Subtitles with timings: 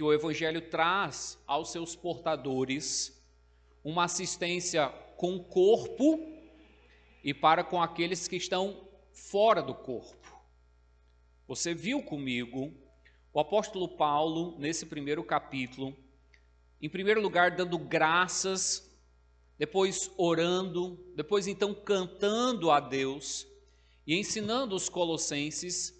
[0.00, 3.22] que o Evangelho traz aos seus portadores
[3.84, 6.18] uma assistência com o corpo
[7.22, 10.42] e para com aqueles que estão fora do corpo.
[11.46, 12.72] Você viu comigo
[13.30, 15.94] o apóstolo Paulo, nesse primeiro capítulo,
[16.80, 18.90] em primeiro lugar, dando graças,
[19.58, 23.46] depois orando, depois então cantando a Deus
[24.06, 25.94] e ensinando os colossenses.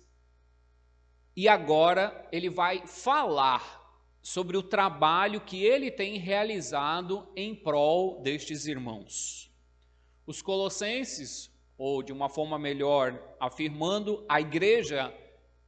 [1.36, 3.79] E agora ele vai falar
[4.22, 9.50] sobre o trabalho que ele tem realizado em prol destes irmãos.
[10.26, 15.12] Os colossenses, ou de uma forma melhor, afirmando a igreja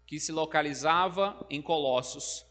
[0.06, 2.44] que se localizava em Colossos,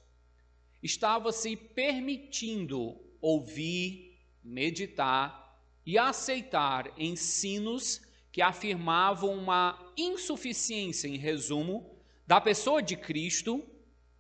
[0.82, 12.42] estava se permitindo ouvir, meditar e aceitar ensinos que afirmavam uma insuficiência, em resumo, da
[12.42, 13.64] pessoa de Cristo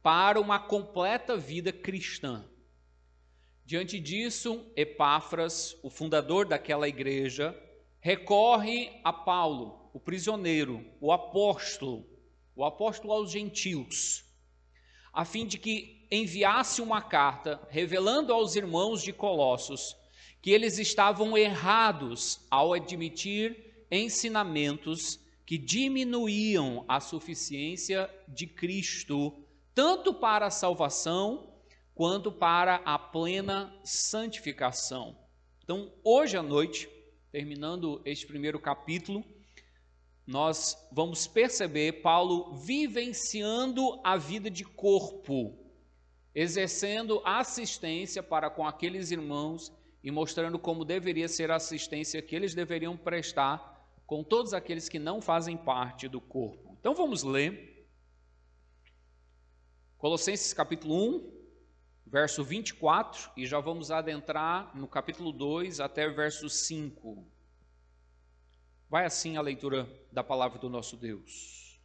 [0.02, 2.44] para uma completa vida cristã.
[3.66, 7.55] Diante disso, Epáfras, o fundador daquela igreja,
[7.99, 12.05] recorre a Paulo, o prisioneiro, o apóstolo,
[12.55, 14.25] o apóstolo aos gentios,
[15.13, 19.95] a fim de que enviasse uma carta revelando aos irmãos de Colossos
[20.41, 30.47] que eles estavam errados ao admitir ensinamentos que diminuíam a suficiência de Cristo tanto para
[30.47, 31.53] a salvação
[31.94, 35.16] quanto para a plena santificação.
[35.64, 36.89] Então, hoje à noite,
[37.31, 39.23] terminando este primeiro capítulo,
[40.25, 45.58] nós vamos perceber Paulo vivenciando a vida de corpo,
[46.33, 49.72] exercendo assistência para com aqueles irmãos
[50.03, 53.72] e mostrando como deveria ser a assistência que eles deveriam prestar
[54.08, 56.76] com todos aqueles que não fazem parte do corpo.
[56.80, 57.70] Então vamos ler
[60.02, 61.32] Colossenses capítulo 1,
[62.08, 67.23] verso 24, e já vamos adentrar no capítulo 2 até verso 5.
[68.89, 71.80] Vai assim a leitura da palavra do nosso Deus.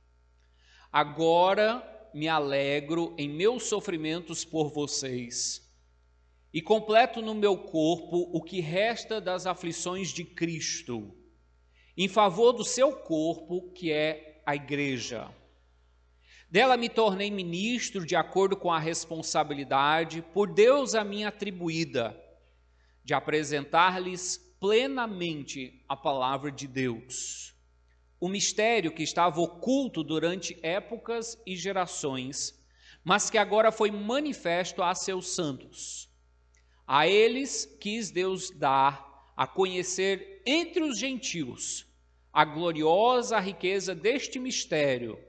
[0.91, 5.71] Agora me alegro em meus sofrimentos por vocês,
[6.55, 11.15] e completo no meu corpo o que resta das aflições de Cristo,
[11.95, 15.31] em favor do seu corpo, que é a igreja
[16.57, 22.19] dela me tornei ministro de acordo com a responsabilidade por Deus a mim atribuída,
[23.05, 27.55] de apresentar-lhes plenamente a palavra de Deus.
[28.19, 32.59] O mistério que estava oculto durante épocas e gerações,
[33.05, 36.09] mas que agora foi manifesto a seus santos.
[36.87, 41.87] A eles quis Deus dar a conhecer entre os gentios
[42.33, 45.26] a gloriosa riqueza deste mistério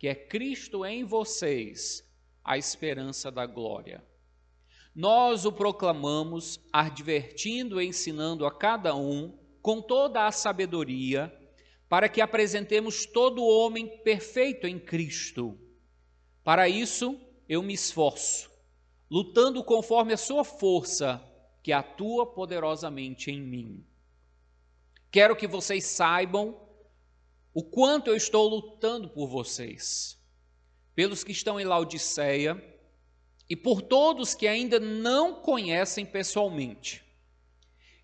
[0.00, 2.02] que é Cristo em vocês,
[2.42, 4.02] a esperança da glória.
[4.94, 11.30] Nós o proclamamos, advertindo e ensinando a cada um com toda a sabedoria,
[11.86, 15.58] para que apresentemos todo homem perfeito em Cristo.
[16.42, 18.50] Para isso, eu me esforço,
[19.10, 21.22] lutando conforme a sua força,
[21.62, 23.84] que atua poderosamente em mim.
[25.10, 26.58] Quero que vocês saibam
[27.52, 30.18] o quanto eu estou lutando por vocês,
[30.94, 32.62] pelos que estão em Laodiceia
[33.48, 37.04] e por todos que ainda não conhecem pessoalmente.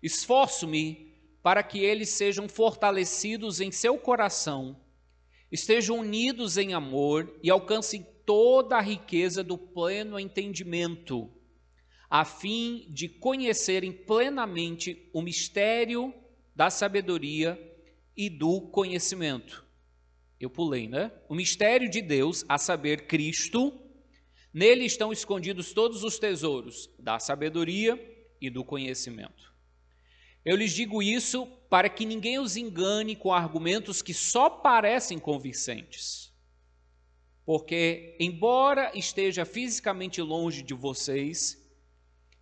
[0.03, 4.75] Esforço-me para que eles sejam fortalecidos em seu coração,
[5.49, 11.31] estejam unidos em amor e alcancem toda a riqueza do pleno entendimento,
[12.09, 16.13] a fim de conhecerem plenamente o mistério
[16.53, 17.57] da sabedoria
[18.17, 19.63] e do conhecimento.
[20.39, 21.11] Eu pulei, né?
[21.29, 23.79] O mistério de Deus, a saber, Cristo,
[24.51, 27.97] nele estão escondidos todos os tesouros da sabedoria
[28.41, 29.53] e do conhecimento.
[30.43, 36.33] Eu lhes digo isso para que ninguém os engane com argumentos que só parecem convincentes.
[37.45, 41.63] Porque, embora esteja fisicamente longe de vocês,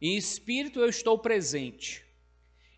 [0.02, 2.05] em espírito eu estou presente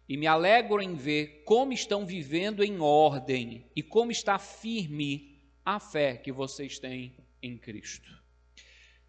[0.07, 5.79] e me alegro em ver como estão vivendo em ordem e como está firme a
[5.79, 8.09] fé que vocês têm em Cristo.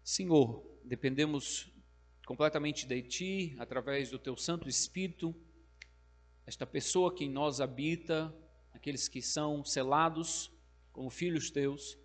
[0.03, 1.71] Senhor, dependemos
[2.25, 5.33] completamente de Ti, através do Teu Santo Espírito,
[6.45, 8.33] esta pessoa que em nós habita,
[8.73, 10.51] aqueles que são selados
[10.91, 11.97] como filhos Teus.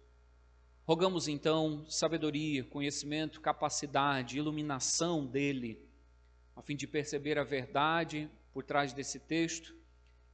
[0.86, 5.82] Rogamos então sabedoria, conhecimento, capacidade, iluminação dele,
[6.54, 9.74] a fim de perceber a verdade por trás desse texto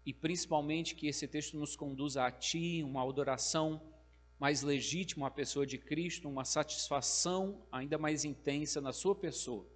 [0.04, 3.82] e principalmente que esse texto nos conduza a Ti, uma adoração
[4.38, 9.66] mais legítimo à pessoa de Cristo, uma satisfação ainda mais intensa na sua pessoa.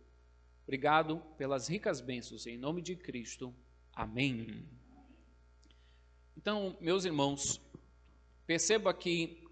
[0.62, 3.54] Obrigado pelas ricas bênçãos, em nome de Cristo.
[3.92, 4.66] Amém.
[6.36, 7.60] Então, meus irmãos,
[8.46, 9.44] perceba que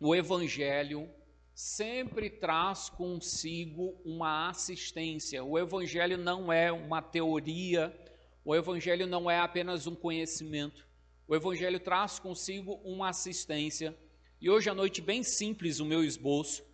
[0.00, 1.08] o Evangelho
[1.54, 5.44] sempre traz consigo uma assistência.
[5.44, 7.96] O Evangelho não é uma teoria,
[8.44, 10.86] o Evangelho não é apenas um conhecimento.
[11.28, 13.96] O Evangelho traz consigo uma assistência.
[14.40, 16.64] E hoje à noite, bem simples o meu esboço,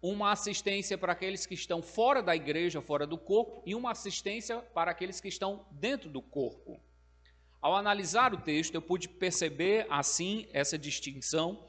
[0.00, 4.58] uma assistência para aqueles que estão fora da igreja, fora do corpo, e uma assistência
[4.58, 6.80] para aqueles que estão dentro do corpo.
[7.60, 11.68] Ao analisar o texto, eu pude perceber assim essa distinção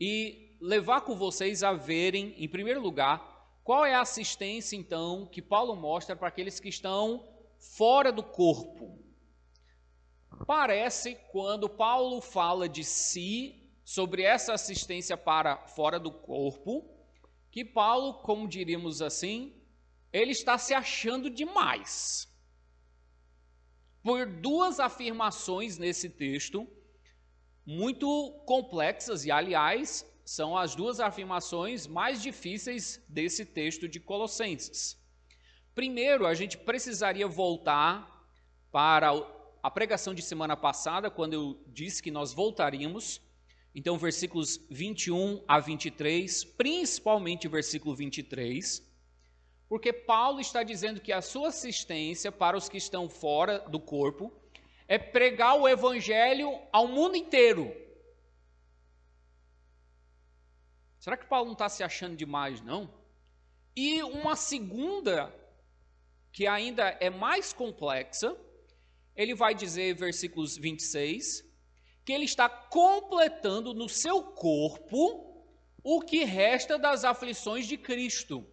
[0.00, 5.42] e levar com vocês a verem, em primeiro lugar, qual é a assistência então que
[5.42, 7.33] Paulo mostra para aqueles que estão
[7.72, 9.02] fora do corpo.
[10.46, 16.90] Parece quando Paulo fala de si sobre essa assistência para fora do corpo,
[17.50, 19.54] que Paulo, como diríamos assim,
[20.12, 22.28] ele está se achando demais
[24.02, 26.68] por duas afirmações nesse texto,
[27.64, 35.02] muito complexas, e aliás, são as duas afirmações mais difíceis desse texto de Colossenses.
[35.74, 38.28] Primeiro, a gente precisaria voltar
[38.70, 39.10] para
[39.62, 43.20] a pregação de semana passada, quando eu disse que nós voltaríamos.
[43.74, 48.94] Então, versículos 21 a 23, principalmente o versículo 23
[49.68, 54.32] porque Paulo está dizendo que a sua assistência para os que estão fora do corpo
[54.86, 57.74] é pregar o evangelho ao mundo inteiro.
[60.98, 62.88] Será que Paulo não está se achando demais, não?
[63.74, 65.34] E uma segunda,
[66.34, 68.36] que ainda é mais complexa,
[69.14, 71.48] ele vai dizer, versículos 26,
[72.04, 75.46] que ele está completando no seu corpo
[75.80, 78.44] o que resta das aflições de Cristo.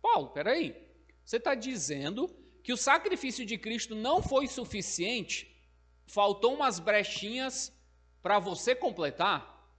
[0.00, 0.74] Paulo, peraí,
[1.22, 2.26] você está dizendo
[2.62, 5.54] que o sacrifício de Cristo não foi suficiente?
[6.06, 7.70] Faltou umas brechinhas
[8.22, 9.70] para você completar?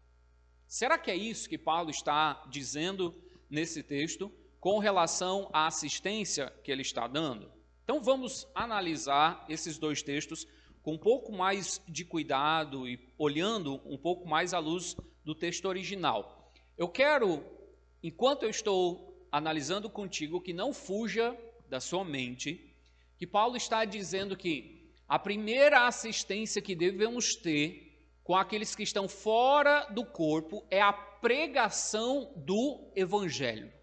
[0.67, 4.31] Será que é isso que Paulo está dizendo nesse texto
[4.67, 7.49] com relação à assistência que ele está dando?
[7.85, 10.45] Então vamos analisar esses dois textos
[10.83, 14.93] com um pouco mais de cuidado e olhando um pouco mais à luz
[15.23, 16.51] do texto original.
[16.77, 17.41] Eu quero,
[18.03, 21.33] enquanto eu estou analisando contigo que não fuja
[21.69, 22.75] da sua mente
[23.17, 29.07] que Paulo está dizendo que a primeira assistência que devemos ter com aqueles que estão
[29.07, 33.76] fora do corpo é a pregação do evangelho.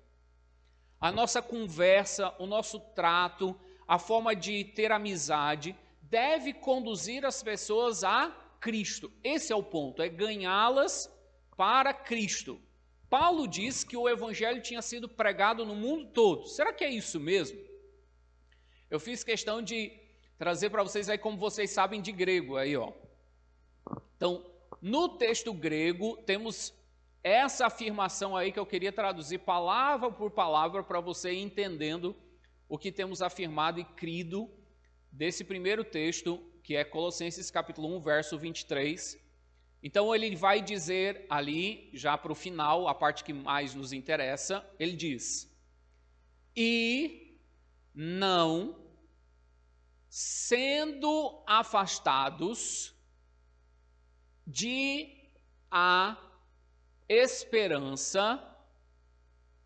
[1.04, 3.54] A nossa conversa, o nosso trato,
[3.86, 9.12] a forma de ter amizade deve conduzir as pessoas a Cristo.
[9.22, 11.14] Esse é o ponto, é ganhá-las
[11.58, 12.58] para Cristo.
[13.10, 16.46] Paulo diz que o evangelho tinha sido pregado no mundo todo.
[16.46, 17.60] Será que é isso mesmo?
[18.90, 19.92] Eu fiz questão de
[20.38, 22.94] trazer para vocês aí como vocês sabem de grego aí, ó.
[24.16, 24.42] Então,
[24.80, 26.72] no texto grego temos
[27.25, 32.15] essa afirmação aí que eu queria traduzir palavra por palavra para você entendendo
[32.69, 34.50] o que temos afirmado e crido
[35.11, 39.19] desse primeiro texto, que é Colossenses capítulo 1, verso 23,
[39.83, 44.66] então ele vai dizer ali, já para o final, a parte que mais nos interessa,
[44.78, 45.54] ele diz:
[46.57, 47.38] E
[47.95, 48.83] não
[50.09, 52.95] sendo afastados
[54.47, 55.28] de
[55.71, 56.16] a
[57.08, 58.42] esperança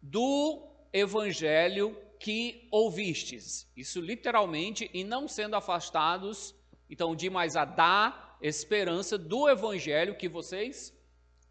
[0.02, 3.70] do evangelho que ouvistes.
[3.76, 6.54] Isso literalmente, e não sendo afastados,
[6.90, 10.92] então de mais a dar esperança do evangelho que vocês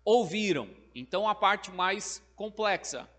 [0.03, 0.69] ouviram.
[0.95, 3.09] Então a parte mais complexa.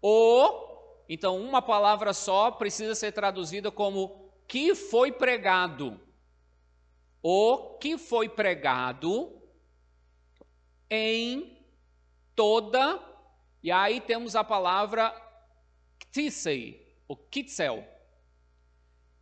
[0.00, 6.00] O, então uma palavra só precisa ser traduzida como que foi pregado.
[7.22, 9.32] O que foi pregado
[10.90, 11.57] em
[12.38, 13.04] toda,
[13.64, 15.12] e aí temos a palavra
[15.98, 17.84] ktisei, o kitzel,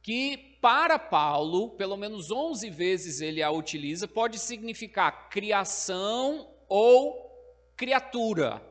[0.02, 8.62] que para Paulo, pelo menos 11 vezes ele a utiliza, pode significar criação ou criatura.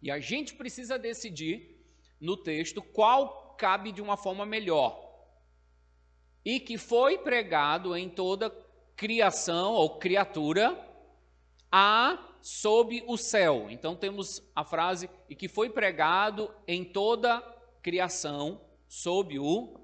[0.00, 1.84] E a gente precisa decidir
[2.20, 5.04] no texto qual cabe de uma forma melhor.
[6.44, 8.56] E que foi pregado em toda
[8.94, 10.78] criação ou criatura
[11.72, 13.68] a sob o céu.
[13.70, 17.40] Então temos a frase e que foi pregado em toda
[17.82, 19.80] criação sob o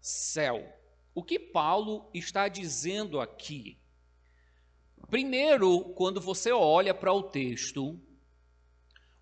[0.00, 0.66] céu.
[1.14, 3.78] O que Paulo está dizendo aqui?
[5.08, 8.00] Primeiro, quando você olha para o texto,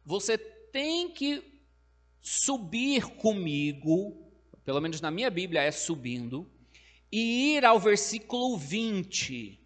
[0.04, 1.42] você tem que
[2.20, 4.30] subir comigo,
[4.64, 6.50] pelo menos na minha Bíblia é subindo,
[7.10, 9.58] e ir ao versículo 20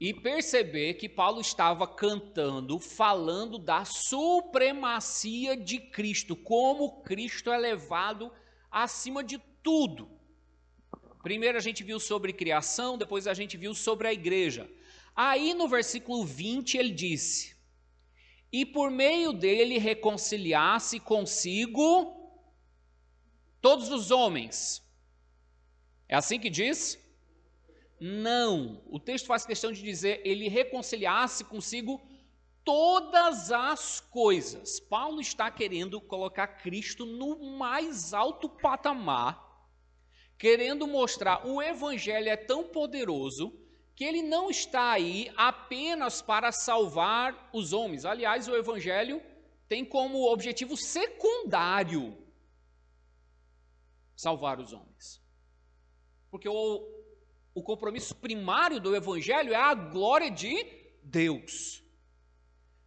[0.00, 8.32] e perceber que Paulo estava cantando, falando da supremacia de Cristo, como Cristo é levado
[8.70, 10.10] acima de tudo.
[11.22, 14.70] Primeiro a gente viu sobre criação, depois a gente viu sobre a igreja.
[15.14, 17.54] Aí no versículo 20 ele disse:
[18.50, 22.16] E por meio dele reconciliasse consigo
[23.60, 24.82] todos os homens.
[26.08, 26.98] É assim que diz?
[28.00, 28.82] Não.
[28.86, 32.00] O texto faz questão de dizer ele reconciliasse consigo
[32.64, 34.80] todas as coisas.
[34.80, 39.68] Paulo está querendo colocar Cristo no mais alto patamar,
[40.38, 43.52] querendo mostrar o evangelho é tão poderoso
[43.94, 48.06] que ele não está aí apenas para salvar os homens.
[48.06, 49.20] Aliás, o evangelho
[49.68, 52.16] tem como objetivo secundário
[54.16, 55.22] salvar os homens.
[56.30, 56.99] Porque o,
[57.54, 60.66] o compromisso primário do evangelho é a glória de
[61.02, 61.82] Deus.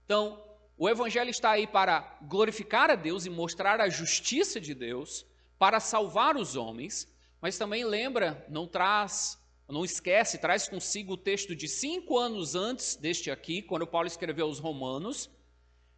[0.05, 0.43] Então,
[0.77, 5.25] o evangelho está aí para glorificar a Deus e mostrar a justiça de Deus,
[5.57, 7.07] para salvar os homens,
[7.39, 12.95] mas também lembra, não traz não esquece, traz consigo o texto de cinco anos antes
[12.95, 15.29] deste aqui, quando Paulo escreveu aos Romanos,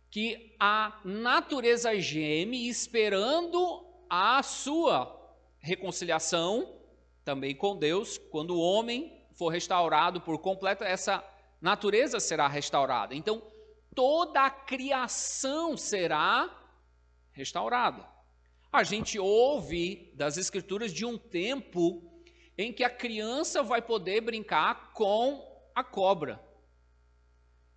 [0.09, 5.13] que a natureza geme esperando a sua
[5.59, 6.73] reconciliação
[7.25, 11.21] também com Deus, quando o homem for restaurado por completo, essa
[11.59, 13.15] natureza será restaurada.
[13.15, 13.41] Então,
[13.93, 16.49] toda a criação será
[17.31, 18.07] restaurada.
[18.71, 22.03] A gente ouve das Escrituras de um tempo
[22.57, 26.39] em que a criança vai poder brincar com a cobra.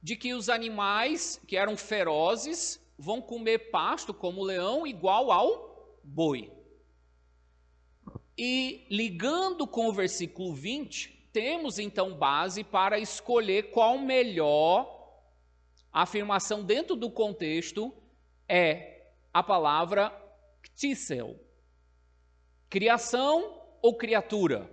[0.03, 6.01] De que os animais que eram ferozes vão comer pasto como o leão igual ao
[6.05, 6.58] boi.
[8.39, 14.97] E ligando com o versículo 20, temos então base para escolher qual melhor
[15.93, 17.93] afirmação dentro do contexto
[18.49, 20.13] é a palavra
[20.63, 21.35] ktissel.
[22.71, 24.71] Criação ou criatura?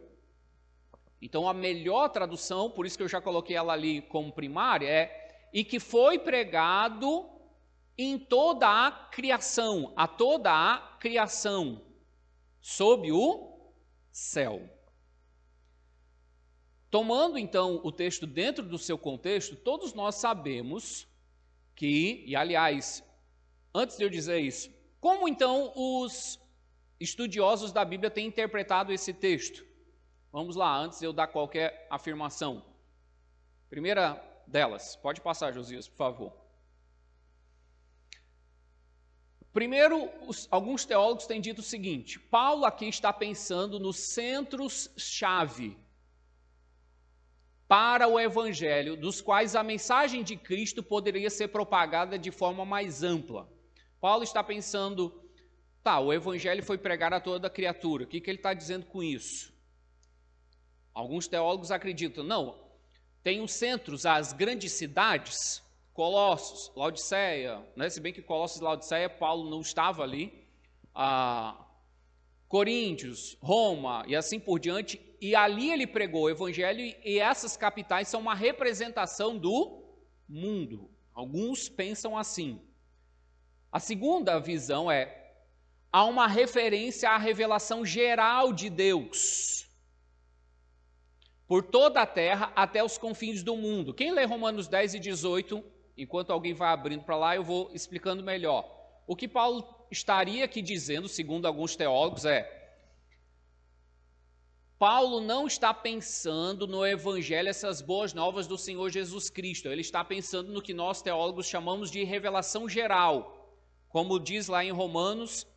[1.19, 5.47] Então, a melhor tradução, por isso que eu já coloquei ela ali como primária, é
[5.51, 7.27] e que foi pregado
[7.97, 11.81] em toda a criação, a toda a criação,
[12.61, 13.54] sob o
[14.15, 14.61] céu.
[16.89, 21.05] Tomando então o texto dentro do seu contexto, todos nós sabemos
[21.75, 23.03] que, e aliás,
[23.73, 26.39] antes de eu dizer isso, como então os
[26.97, 29.65] estudiosos da Bíblia têm interpretado esse texto.
[30.31, 32.63] Vamos lá, antes de eu dar qualquer afirmação.
[33.69, 34.13] Primeira
[34.47, 36.44] delas, pode passar, Josias, por favor.
[39.55, 45.77] Primeiro, os, alguns teólogos têm dito o seguinte: Paulo aqui está pensando nos centros-chave
[47.65, 53.01] para o evangelho, dos quais a mensagem de Cristo poderia ser propagada de forma mais
[53.01, 53.49] ampla.
[54.01, 55.21] Paulo está pensando
[55.81, 58.03] Tá, o evangelho foi pregar a toda criatura.
[58.03, 59.53] O que, que ele está dizendo com isso?
[60.91, 62.59] Alguns teólogos acreditam, não,
[63.21, 65.61] tem os centros, as grandes cidades,
[65.95, 67.89] Colossos, Laodiceia, né?
[67.89, 70.45] se bem que Colossos e Laodiceia, Paulo não estava ali,
[70.93, 71.65] ah,
[72.49, 78.09] Coríntios, Roma e assim por diante, e ali ele pregou o evangelho e essas capitais
[78.09, 79.85] são uma representação do
[80.27, 80.91] mundo.
[81.13, 82.61] Alguns pensam assim.
[83.71, 85.33] A segunda visão é
[85.93, 89.65] há uma referência à revelação geral de Deus
[91.47, 93.93] por toda a terra até os confins do mundo.
[93.93, 95.63] Quem lê Romanos 10 e 18,
[95.97, 98.69] enquanto alguém vai abrindo para lá, eu vou explicando melhor.
[99.07, 102.51] O que Paulo estaria aqui dizendo, segundo alguns teólogos, é:
[104.77, 109.67] Paulo não está pensando no evangelho, essas boas novas do Senhor Jesus Cristo.
[109.69, 113.55] Ele está pensando no que nós teólogos chamamos de revelação geral.
[113.89, 115.47] Como diz lá em Romanos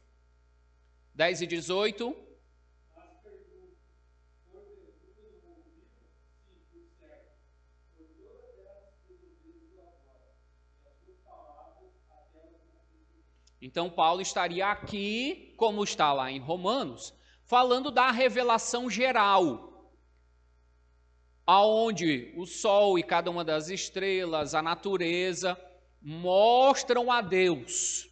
[1.15, 2.28] 10 e 18.
[13.61, 19.93] Então, Paulo estaria aqui, como está lá em Romanos, falando da revelação geral,
[21.47, 25.59] aonde o sol e cada uma das estrelas, a natureza,
[26.01, 28.09] mostram a Deus.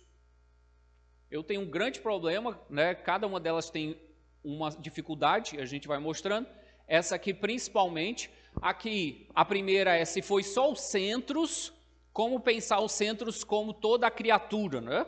[1.30, 2.94] Eu tenho um grande problema, né?
[2.94, 4.00] Cada uma delas tem
[4.42, 6.48] uma dificuldade, a gente vai mostrando.
[6.88, 11.72] Essa aqui principalmente, Aqui, a primeira é se foi só os centros,
[12.12, 15.06] como pensar os centros como toda a criatura, né?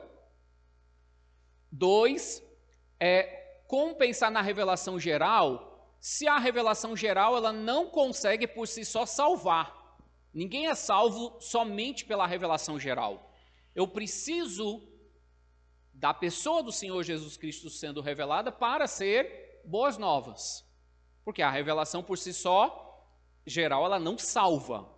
[1.71, 2.43] Dois,
[2.99, 8.85] é como pensar na revelação geral, se a revelação geral ela não consegue por si
[8.85, 9.99] só salvar.
[10.33, 13.33] Ninguém é salvo somente pela revelação geral.
[13.75, 14.83] Eu preciso
[15.93, 20.65] da pessoa do Senhor Jesus Cristo sendo revelada para ser boas novas.
[21.25, 22.85] Porque a revelação por si só
[23.45, 24.89] geral ela não salva.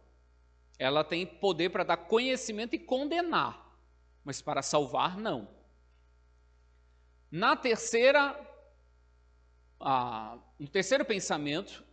[0.79, 3.79] Ela tem poder para dar conhecimento e condenar,
[4.25, 5.60] mas para salvar não.
[7.31, 8.39] Na terceira,
[9.79, 11.85] ah, no terceiro pensamento,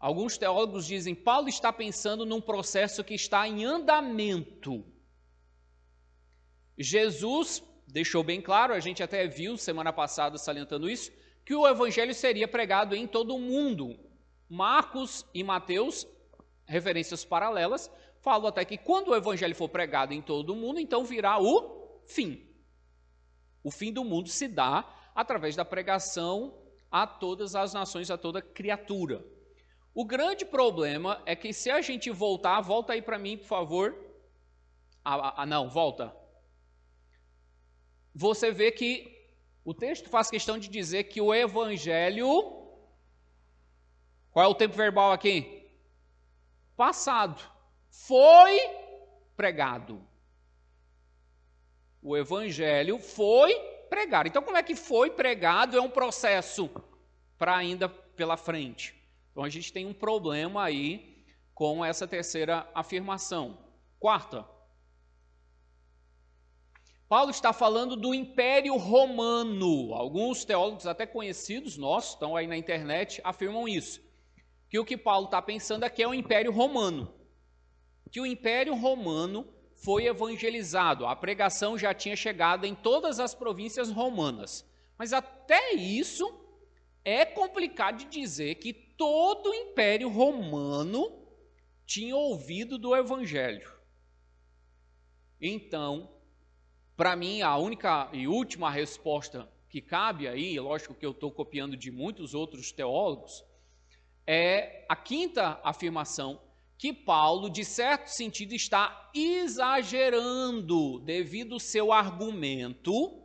[0.00, 4.84] alguns teólogos dizem Paulo está pensando num processo que está em andamento.
[6.76, 11.12] Jesus deixou bem claro, a gente até viu semana passada salientando isso,
[11.44, 13.98] que o evangelho seria pregado em todo o mundo,
[14.48, 16.06] Marcos e Mateus,
[16.66, 21.04] referências paralelas, falam até que quando o evangelho for pregado em todo o mundo, então
[21.04, 22.47] virá o fim.
[23.62, 24.84] O fim do mundo se dá
[25.14, 26.54] através da pregação
[26.90, 29.24] a todas as nações, a toda criatura.
[29.94, 33.96] O grande problema é que se a gente voltar, volta aí para mim, por favor.
[35.04, 36.14] Ah, ah, não, volta.
[38.14, 39.16] Você vê que
[39.64, 42.58] o texto faz questão de dizer que o evangelho
[44.38, 45.68] qual é o tempo verbal aqui?
[46.76, 47.42] Passado.
[47.90, 48.56] Foi
[49.36, 50.06] pregado.
[52.02, 53.54] O evangelho foi
[53.88, 54.28] pregado.
[54.28, 55.76] Então, como é que foi pregado?
[55.76, 56.70] É um processo
[57.36, 58.94] para ainda pela frente.
[59.30, 61.24] Então, a gente tem um problema aí
[61.54, 63.58] com essa terceira afirmação.
[63.98, 64.46] Quarta.
[67.08, 69.94] Paulo está falando do Império Romano.
[69.94, 74.06] Alguns teólogos, até conhecidos nossos, estão aí na internet, afirmam isso
[74.68, 77.12] que o que Paulo está pensando aqui é o Império Romano.
[78.10, 79.46] Que o Império Romano
[79.78, 84.68] foi evangelizado, a pregação já tinha chegado em todas as províncias romanas.
[84.98, 86.26] Mas até isso
[87.04, 91.26] é complicado de dizer que todo o Império Romano
[91.86, 93.72] tinha ouvido do Evangelho.
[95.40, 96.10] Então,
[96.96, 101.76] para mim, a única e última resposta que cabe aí, lógico que eu estou copiando
[101.76, 103.44] de muitos outros teólogos,
[104.26, 106.40] é a quinta afirmação,
[106.78, 113.20] que Paulo, de certo sentido, está exagerando devido ao seu argumento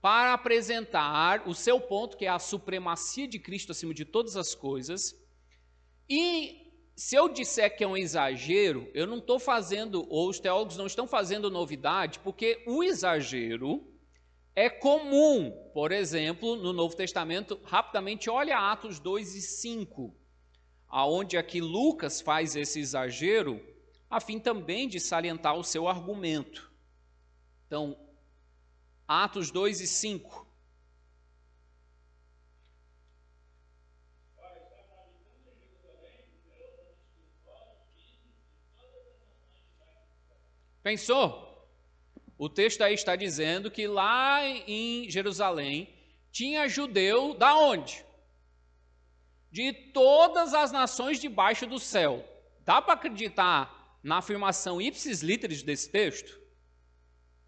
[0.00, 4.54] para apresentar o seu ponto, que é a supremacia de Cristo acima de todas as
[4.54, 5.12] coisas.
[6.08, 10.76] E se eu disser que é um exagero, eu não estou fazendo, ou os teólogos
[10.76, 13.84] não estão fazendo novidade, porque o exagero
[14.54, 20.14] é comum, por exemplo, no Novo Testamento, rapidamente olha Atos 2 e 5,
[20.88, 23.60] aonde aqui Lucas faz esse exagero,
[24.10, 26.72] a fim também de salientar o seu argumento.
[27.66, 27.96] Então,
[29.06, 30.46] Atos 2 e 5.
[40.82, 41.46] Pensou?
[42.38, 45.92] O texto aí está dizendo que lá em Jerusalém
[46.30, 48.07] tinha judeu da onde?
[49.58, 52.24] De todas as nações debaixo do céu.
[52.64, 56.40] Dá para acreditar na afirmação ipsis literis desse texto?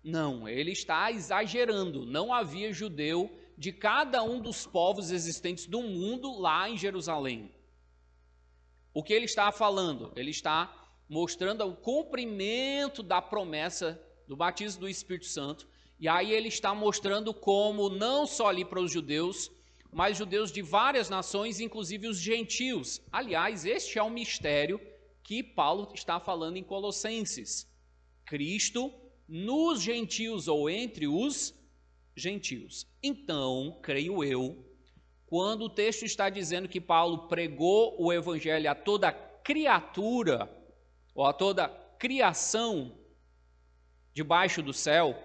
[0.03, 2.05] Não, ele está exagerando.
[2.05, 7.55] Não havia judeu de cada um dos povos existentes do mundo lá em Jerusalém.
[8.93, 10.13] O que ele está falando?
[10.17, 15.65] Ele está mostrando o cumprimento da promessa do batismo do Espírito Santo.
[15.97, 19.49] E aí ele está mostrando como não só ali para os judeus,
[19.93, 23.01] mas judeus de várias nações, inclusive os gentios.
[23.11, 24.81] Aliás, este é o mistério
[25.23, 27.69] que Paulo está falando em Colossenses.
[28.25, 28.93] Cristo
[29.29, 31.55] nos gentios ou entre os
[32.17, 32.87] gentios.
[33.03, 34.65] Então, creio eu,
[35.27, 40.51] quando o texto está dizendo que Paulo pregou o evangelho a toda criatura,
[41.15, 42.99] ou a toda criação,
[44.13, 45.17] debaixo do céu,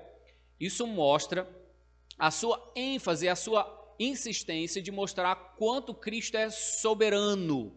[0.60, 1.48] isso mostra
[2.18, 3.64] a sua ênfase, a sua
[4.00, 7.76] insistência de mostrar quanto Cristo é soberano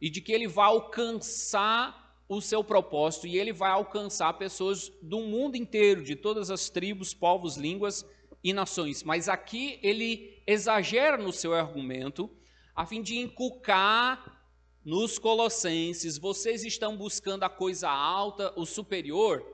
[0.00, 5.20] e de que ele vai alcançar o seu propósito e ele vai alcançar pessoas do
[5.20, 8.04] mundo inteiro, de todas as tribos, povos, línguas
[8.42, 9.02] e nações.
[9.02, 12.30] Mas aqui ele exagera no seu argumento
[12.74, 14.40] a fim de inculcar
[14.84, 19.46] nos colossenses, vocês estão buscando a coisa alta, o superior,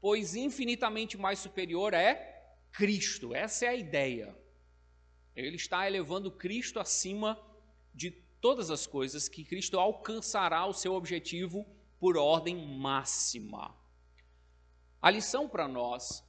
[0.00, 3.34] pois infinitamente mais superior é Cristo.
[3.34, 4.36] Essa é a ideia.
[5.46, 7.40] Ele está elevando Cristo acima
[7.94, 11.66] de todas as coisas que Cristo alcançará o seu objetivo
[11.98, 13.74] por ordem máxima.
[15.00, 16.24] A lição para nós,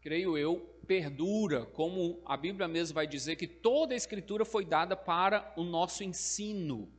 [0.00, 4.96] creio eu, perdura, como a Bíblia mesmo vai dizer que toda a Escritura foi dada
[4.96, 6.92] para o nosso ensino.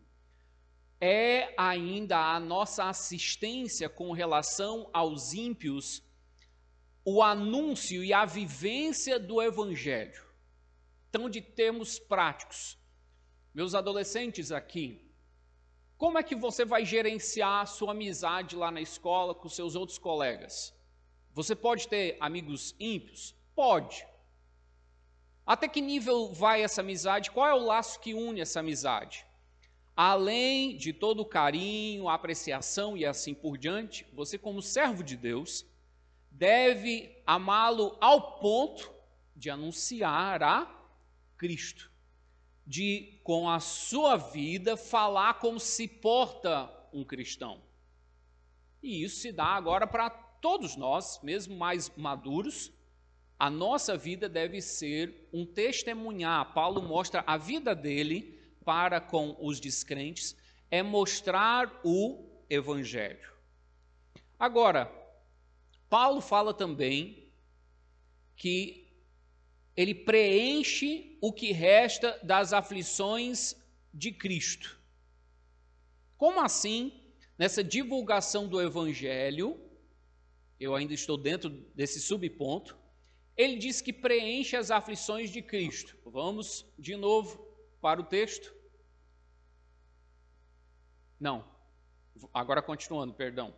[1.00, 6.04] É ainda a nossa assistência com relação aos ímpios
[7.10, 10.27] o anúncio e a vivência do Evangelho.
[11.18, 12.78] Então, de termos práticos,
[13.52, 15.04] meus adolescentes aqui,
[15.98, 19.98] como é que você vai gerenciar a sua amizade lá na escola com seus outros
[19.98, 20.76] colegas?
[21.34, 23.34] Você pode ter amigos ímpios?
[23.56, 24.06] Pode.
[25.44, 27.32] Até que nível vai essa amizade?
[27.32, 29.26] Qual é o laço que une essa amizade?
[29.96, 35.66] Além de todo o carinho, apreciação e assim por diante, você, como servo de Deus,
[36.30, 38.94] deve amá-lo ao ponto
[39.36, 40.77] de anunciar a
[41.38, 41.92] Cristo
[42.68, 47.62] de, com a sua vida, falar como se porta um cristão.
[48.84, 52.72] E isso se dá agora para todos nós, mesmo mais maduros.
[53.40, 56.54] A nossa vida deve ser um testemunhar.
[56.54, 60.36] Paulo mostra a vida dele para com os descrentes,
[60.70, 63.32] é mostrar o evangelho.
[64.38, 64.92] Agora,
[65.90, 67.32] Paulo fala também
[68.36, 68.87] que
[69.78, 73.56] ele preenche o que resta das aflições
[73.94, 74.82] de Cristo.
[76.18, 77.00] Como assim,
[77.38, 79.62] nessa divulgação do Evangelho,
[80.60, 82.76] eu ainda estou dentro desse subponto,
[83.38, 85.96] ele diz que preenche as aflições de Cristo.
[86.04, 87.38] Vamos de novo
[87.80, 88.52] para o texto.
[91.20, 91.48] Não,
[92.34, 93.56] agora continuando, perdão.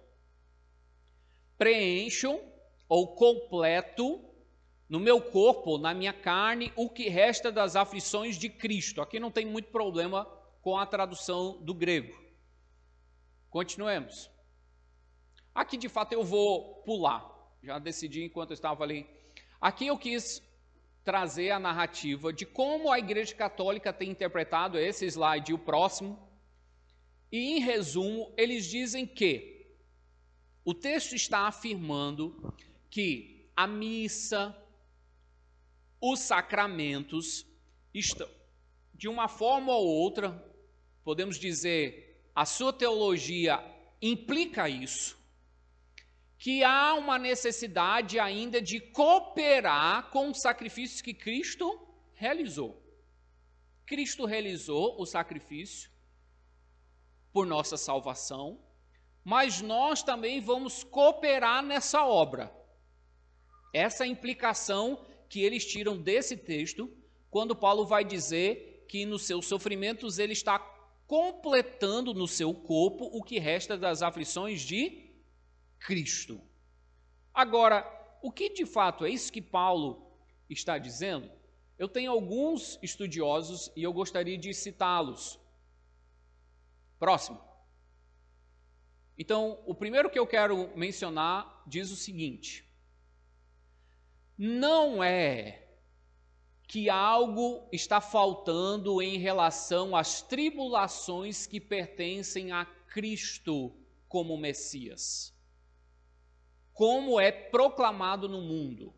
[1.58, 2.42] Preencham
[2.90, 4.29] ou completo
[4.90, 9.02] no meu corpo, na minha carne, o que resta das aflições de Cristo.
[9.02, 10.26] Aqui não tem muito problema
[10.62, 12.20] com a tradução do grego.
[13.50, 14.30] Continuemos.
[15.54, 17.24] Aqui de fato eu vou pular.
[17.62, 19.08] Já decidi enquanto eu estava ali.
[19.62, 20.42] Aqui eu quis
[21.04, 26.18] trazer a narrativa de como a Igreja Católica tem interpretado esse slide e o próximo.
[27.32, 29.76] E em resumo, eles dizem que
[30.66, 32.54] o texto está afirmando
[32.90, 34.56] que a missa,
[36.02, 37.46] os sacramentos
[37.94, 38.30] estão,
[38.94, 40.32] de uma forma ou outra,
[41.04, 43.64] podemos dizer, a sua teologia
[44.02, 45.18] implica isso,
[46.38, 52.82] que há uma necessidade ainda de cooperar com os sacrifícios que Cristo realizou.
[53.86, 55.90] Cristo realizou o sacrifício
[57.34, 58.60] por nossa salvação,
[59.24, 62.54] mas nós também vamos cooperar nessa obra.
[63.74, 66.92] Essa implicação que eles tiram desse texto,
[67.30, 70.58] quando Paulo vai dizer que nos seus sofrimentos ele está
[71.06, 75.10] completando no seu corpo o que resta das aflições de
[75.80, 76.42] Cristo.
[77.34, 77.86] Agora,
[78.22, 80.12] o que de fato é isso que Paulo
[80.50, 81.32] está dizendo?
[81.78, 85.40] Eu tenho alguns estudiosos e eu gostaria de citá-los.
[87.00, 87.40] Próximo.
[89.18, 92.69] Então, o primeiro que eu quero mencionar diz o seguinte:
[94.42, 95.68] não é
[96.66, 103.76] que algo está faltando em relação às tribulações que pertencem a Cristo
[104.08, 105.36] como Messias,
[106.74, 108.94] como é proclamado no mundo.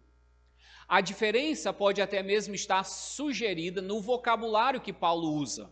[0.87, 5.71] A diferença pode até mesmo estar sugerida no vocabulário que Paulo usa,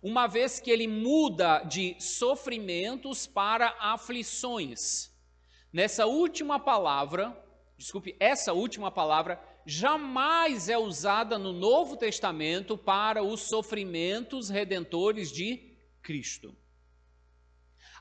[0.00, 5.10] uma vez que ele muda de sofrimentos para aflições.
[5.72, 7.36] Nessa última palavra,
[7.82, 15.76] desculpe, essa última palavra jamais é usada no Novo Testamento para os sofrimentos redentores de
[16.00, 16.56] Cristo.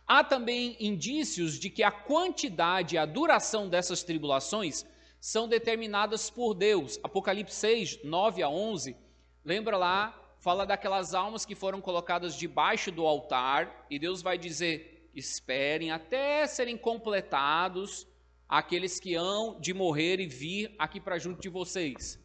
[0.05, 4.85] Há também indícios de que a quantidade e a duração dessas tribulações
[5.19, 6.99] são determinadas por Deus.
[7.03, 8.95] Apocalipse 6, 9 a 11,
[9.43, 15.09] lembra lá, fala daquelas almas que foram colocadas debaixo do altar, e Deus vai dizer:
[15.15, 18.10] esperem até serem completados
[18.51, 22.19] aqueles que hão de morrer e vir aqui para junto de vocês.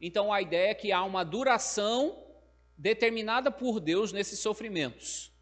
[0.00, 2.26] Então a ideia é que há uma duração
[2.76, 5.32] determinada por Deus nesses sofrimentos.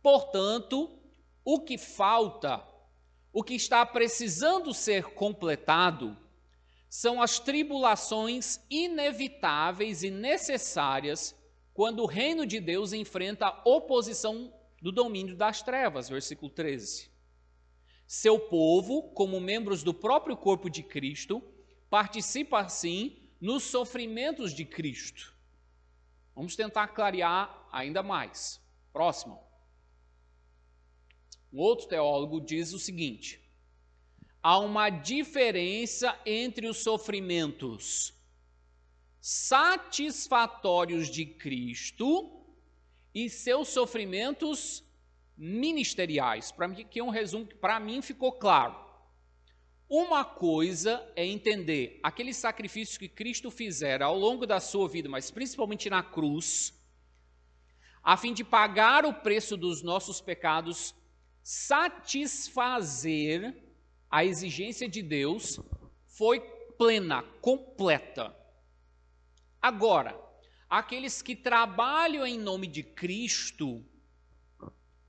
[0.00, 0.96] Portanto,
[1.44, 2.64] o que falta,
[3.32, 6.16] o que está precisando ser completado,
[6.88, 11.34] são as tribulações inevitáveis e necessárias
[11.74, 17.15] quando o reino de Deus enfrenta a oposição do domínio das trevas, versículo 13.
[18.06, 21.42] Seu povo, como membros do próprio corpo de Cristo,
[21.90, 25.34] participa assim nos sofrimentos de Cristo.
[26.34, 28.60] Vamos tentar clarear ainda mais.
[28.92, 29.42] Próximo.
[31.52, 33.40] Um outro teólogo diz o seguinte:
[34.42, 38.14] há uma diferença entre os sofrimentos
[39.20, 42.44] satisfatórios de Cristo
[43.12, 44.84] e seus sofrimentos
[45.36, 46.50] ministeriais.
[46.50, 48.86] Para mim, que é um resumo que para mim ficou claro.
[49.88, 55.30] Uma coisa é entender aqueles sacrifícios que Cristo fizera ao longo da sua vida, mas
[55.30, 56.74] principalmente na cruz,
[58.02, 60.92] a fim de pagar o preço dos nossos pecados,
[61.42, 62.42] satisfazer
[64.10, 65.60] a exigência de Deus,
[66.06, 66.40] foi
[66.76, 68.34] plena, completa.
[69.62, 70.18] Agora,
[70.68, 73.84] aqueles que trabalham em nome de Cristo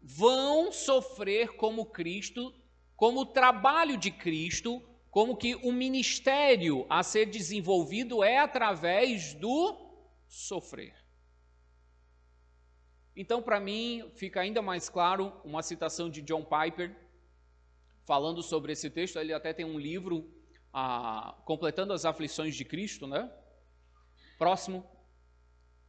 [0.08, 2.54] vão sofrer como Cristo
[2.98, 9.78] como o trabalho de Cristo, como que o ministério a ser desenvolvido é através do
[10.28, 10.96] sofrer.
[13.15, 16.96] Então, para mim, fica ainda mais claro uma citação de John Piper,
[18.04, 19.20] falando sobre esse texto.
[19.20, 20.28] Ele até tem um livro,
[20.74, 23.32] ah, Completando as Aflições de Cristo, né?
[24.39, 24.84] Próximo,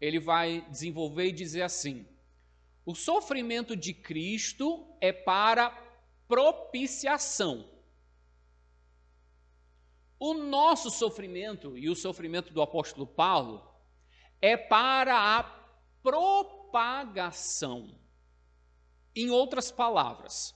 [0.00, 2.06] ele vai desenvolver e dizer assim:
[2.88, 5.68] o sofrimento de Cristo é para
[6.26, 7.68] propiciação.
[10.18, 13.62] O nosso sofrimento e o sofrimento do apóstolo Paulo
[14.40, 15.42] é para a
[16.02, 17.94] propagação.
[19.14, 20.54] Em outras palavras,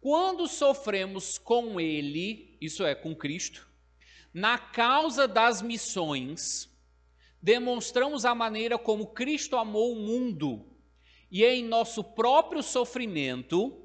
[0.00, 3.68] quando sofremos com Ele, isso é, com Cristo,
[4.32, 6.70] na causa das missões,
[7.42, 10.69] demonstramos a maneira como Cristo amou o mundo
[11.30, 13.80] e em nosso próprio sofrimento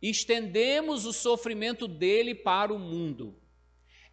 [0.00, 3.38] estendemos o sofrimento dele para o mundo.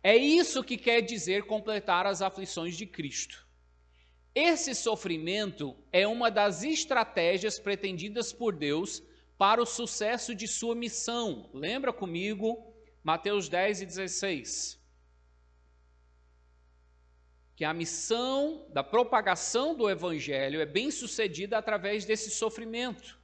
[0.03, 3.47] É isso que quer dizer completar as aflições de Cristo.
[4.35, 9.01] Esse sofrimento é uma das estratégias pretendidas por Deus
[9.37, 11.49] para o sucesso de sua missão.
[11.53, 14.84] Lembra comigo Mateus 10 e 16?
[17.55, 23.17] Que a missão da propagação do evangelho é bem sucedida através desse sofrimento.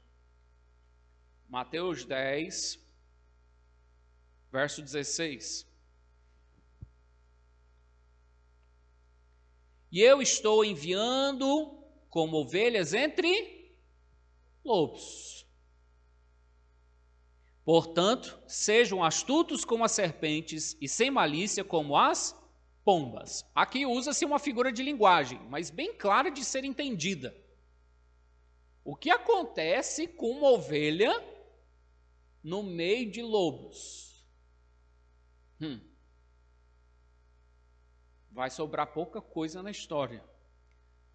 [1.49, 2.79] Mateus 10,
[4.51, 5.69] verso 16.
[9.91, 11.77] E eu estou enviando
[12.09, 13.75] como ovelhas entre
[14.63, 15.45] lobos.
[17.65, 22.35] Portanto, sejam astutos como as serpentes e sem malícia como as
[22.83, 23.45] pombas.
[23.53, 27.35] Aqui usa-se uma figura de linguagem, mas bem clara de ser entendida.
[28.83, 31.13] O que acontece com uma ovelha
[32.43, 34.25] no meio de lobos.
[35.59, 35.79] Hum.
[38.31, 40.23] Vai sobrar pouca coisa na história.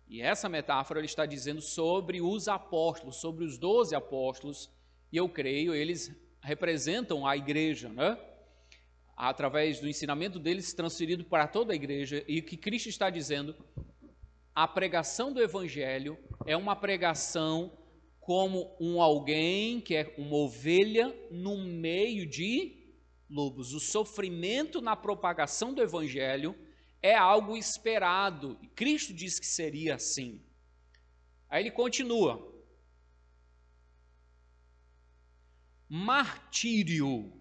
[0.07, 4.71] E essa metáfora ele está dizendo sobre os apóstolos, sobre os doze apóstolos,
[5.11, 8.17] e eu creio, eles representam a igreja, né?
[9.17, 13.57] Através do ensinamento deles transferido para toda a igreja, e o que Cristo está dizendo,
[14.55, 17.77] a pregação do evangelho é uma pregação
[18.21, 22.87] como um alguém que é uma ovelha no meio de
[23.31, 23.73] lobos.
[23.73, 26.57] O sofrimento na propagação do evangelho
[27.03, 28.59] é algo esperado.
[28.61, 30.43] E Cristo diz que seria assim.
[31.49, 32.53] Aí ele continua.
[35.89, 37.36] Martírio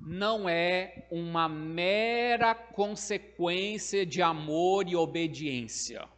[0.00, 6.08] não é uma mera consequência de amor e obediência.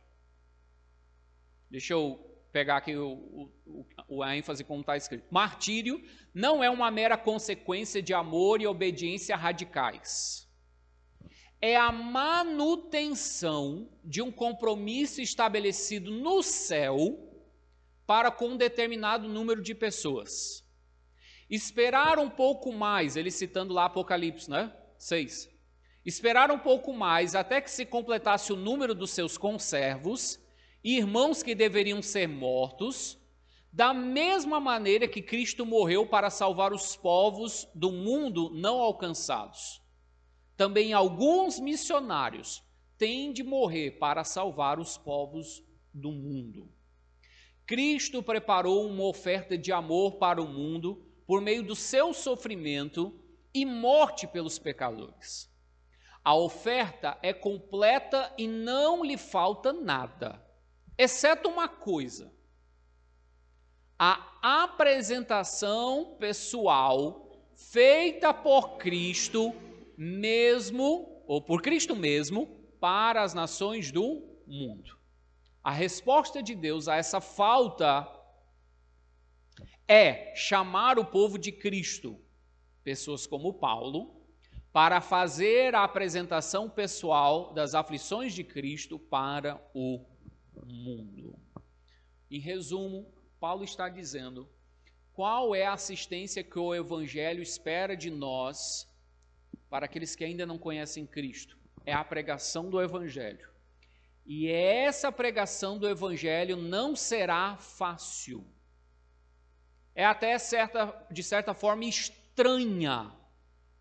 [1.69, 3.51] Deixa eu pegar aqui o,
[4.07, 5.25] o, a ênfase como está escrito.
[5.31, 6.01] Martírio
[6.33, 10.49] não é uma mera consequência de amor e obediência radicais.
[11.61, 17.19] É a manutenção de um compromisso estabelecido no céu
[18.07, 20.62] para com um determinado número de pessoas.
[21.53, 24.75] Esperar um pouco mais, ele citando lá Apocalipse, né?
[24.97, 25.51] 6.
[26.03, 30.41] Esperar um pouco mais até que se completasse o número dos seus conservos
[30.83, 33.19] irmãos que deveriam ser mortos,
[33.71, 39.83] da mesma maneira que Cristo morreu para salvar os povos do mundo não alcançados.
[40.57, 42.63] Também alguns missionários
[42.97, 45.63] têm de morrer para salvar os povos
[45.93, 46.73] do mundo.
[47.67, 53.19] Cristo preparou uma oferta de amor para o mundo por meio do seu sofrimento
[53.55, 55.51] e morte pelos pecadores.
[56.23, 60.45] A oferta é completa e não lhe falta nada
[60.99, 62.31] exceto uma coisa:
[63.99, 69.55] a apresentação pessoal feita por Cristo
[69.97, 72.47] mesmo, ou por Cristo mesmo,
[72.79, 74.99] para as nações do mundo.
[75.65, 78.07] A resposta de Deus a essa falta
[79.93, 82.19] é chamar o povo de Cristo,
[82.83, 84.23] pessoas como Paulo,
[84.73, 90.03] para fazer a apresentação pessoal das aflições de Cristo para o
[90.65, 91.39] mundo.
[92.31, 94.49] Em resumo, Paulo está dizendo
[95.13, 98.89] qual é a assistência que o Evangelho espera de nós
[99.69, 101.59] para aqueles que ainda não conhecem Cristo.
[101.85, 103.47] É a pregação do Evangelho.
[104.25, 108.43] E essa pregação do Evangelho não será fácil.
[109.95, 113.13] É até certa, de certa forma estranha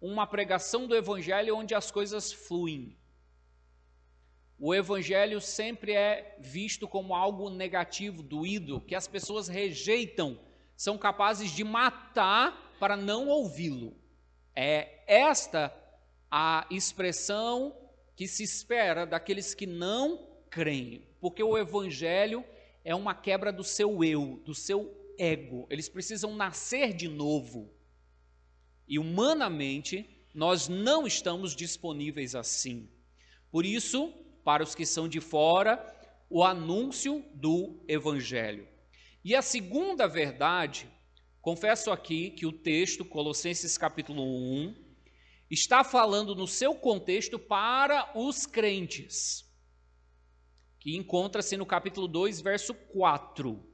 [0.02, 2.98] uma pregação do Evangelho onde as coisas fluem.
[4.60, 10.40] O Evangelho sempre é visto como algo negativo, doído, que as pessoas rejeitam,
[10.76, 13.96] são capazes de matar para não ouvi-lo.
[14.56, 15.74] É esta
[16.30, 17.76] a expressão
[18.16, 22.44] que se espera daqueles que não creem, porque o Evangelho
[22.84, 25.68] é uma quebra do seu eu, do seu ego.
[25.70, 27.72] Eles precisam nascer de novo.
[28.88, 32.90] E humanamente, nós não estamos disponíveis assim.
[33.52, 34.12] Por isso,
[34.44, 35.80] para os que são de fora,
[36.28, 38.68] o anúncio do Evangelho.
[39.24, 40.90] E a segunda verdade,
[41.40, 44.74] confesso aqui que o texto, Colossenses capítulo 1,
[45.52, 49.46] está falando no seu contexto para os crentes,
[50.80, 53.71] que encontra-se no capítulo 2, verso 4.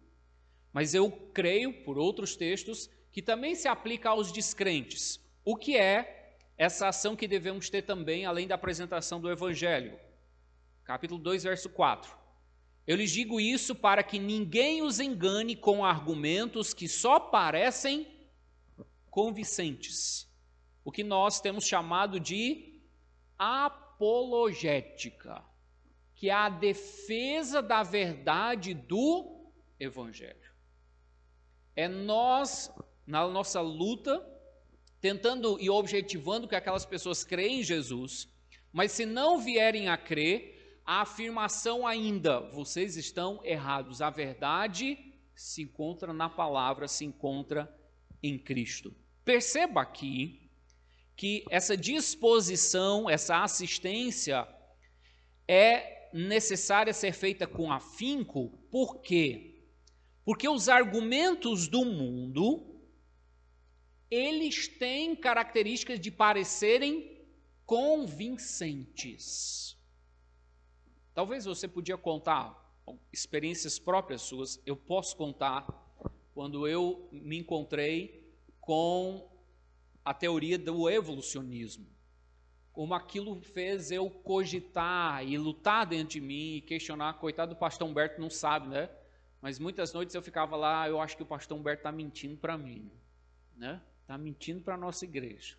[0.72, 5.20] Mas eu creio, por outros textos, que também se aplica aos descrentes.
[5.44, 10.00] O que é essa ação que devemos ter também, além da apresentação do Evangelho?
[10.84, 12.16] Capítulo 2, verso 4.
[12.86, 18.08] Eu lhes digo isso para que ninguém os engane com argumentos que só parecem
[19.10, 20.28] convincentes.
[20.86, 22.82] O que nós temos chamado de
[23.38, 25.44] apologética,
[26.16, 30.47] que é a defesa da verdade do Evangelho.
[31.78, 32.70] É nós
[33.06, 34.22] na nossa luta,
[35.00, 38.28] tentando e objetivando que aquelas pessoas creem em Jesus,
[38.74, 44.02] mas se não vierem a crer, a afirmação ainda, vocês estão errados.
[44.02, 47.72] A verdade se encontra na palavra, se encontra
[48.24, 48.96] em Cristo.
[49.24, 50.50] Perceba aqui
[51.16, 54.48] que essa disposição, essa assistência
[55.48, 59.57] é necessária ser feita com afinco, por quê?
[60.28, 62.82] Porque os argumentos do mundo
[64.12, 67.26] eles têm características de parecerem
[67.66, 69.78] convincentes.
[71.14, 72.76] Talvez você podia contar
[73.10, 74.62] experiências próprias suas.
[74.66, 75.66] Eu posso contar
[76.34, 79.32] quando eu me encontrei com
[80.04, 81.88] a teoria do evolucionismo.
[82.74, 87.14] Como aquilo fez eu cogitar e lutar dentro de mim e questionar.
[87.14, 88.90] Coitado do pastor Humberto não sabe, né?
[89.42, 92.58] Mas muitas noites eu ficava lá, eu acho que o pastor Humberto está mentindo para
[92.58, 92.92] mim,
[93.56, 93.82] né?
[94.02, 95.56] Está mentindo para a nossa igreja.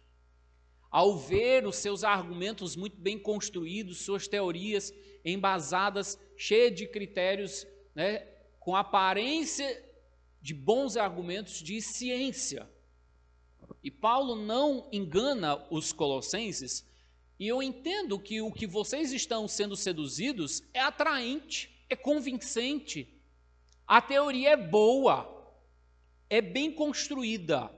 [0.91, 4.93] Ao ver os seus argumentos muito bem construídos, suas teorias
[5.25, 8.27] embasadas, cheias de critérios, né,
[8.59, 9.85] com aparência
[10.41, 12.69] de bons argumentos de ciência.
[13.83, 16.87] E Paulo não engana os colossenses,
[17.39, 23.18] e eu entendo que o que vocês estão sendo seduzidos é atraente, é convincente.
[23.89, 25.27] A teoria é boa,
[26.31, 27.77] é bem construída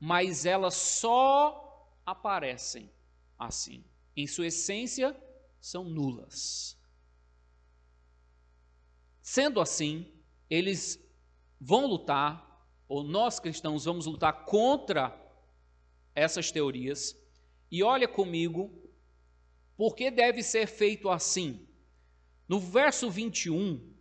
[0.00, 2.90] mas elas só aparecem
[3.38, 3.84] assim.
[4.16, 5.16] Em sua essência,
[5.60, 6.76] são nulas.
[9.20, 10.10] Sendo assim,
[10.48, 10.98] eles
[11.60, 12.46] vão lutar,
[12.88, 15.16] ou nós cristãos vamos lutar contra
[16.14, 17.16] essas teorias.
[17.70, 18.72] E olha comigo,
[19.76, 21.68] por que deve ser feito assim?
[22.48, 23.94] No verso 21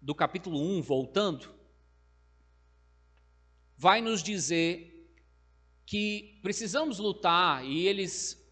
[0.00, 1.54] do capítulo 1, voltando,
[3.76, 5.10] vai nos dizer
[5.84, 8.42] que precisamos lutar e eles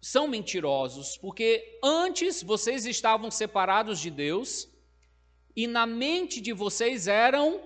[0.00, 4.68] são mentirosos, porque antes vocês estavam separados de Deus
[5.54, 7.60] e na mente de vocês eram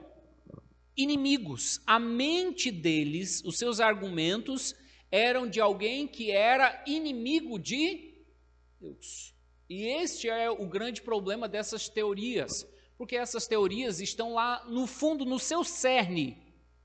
[0.97, 1.81] inimigos.
[1.87, 4.75] A mente deles, os seus argumentos
[5.11, 8.15] eram de alguém que era inimigo de
[8.81, 9.35] Deus.
[9.69, 12.67] E este é o grande problema dessas teorias,
[12.97, 16.37] porque essas teorias estão lá no fundo, no seu cerne,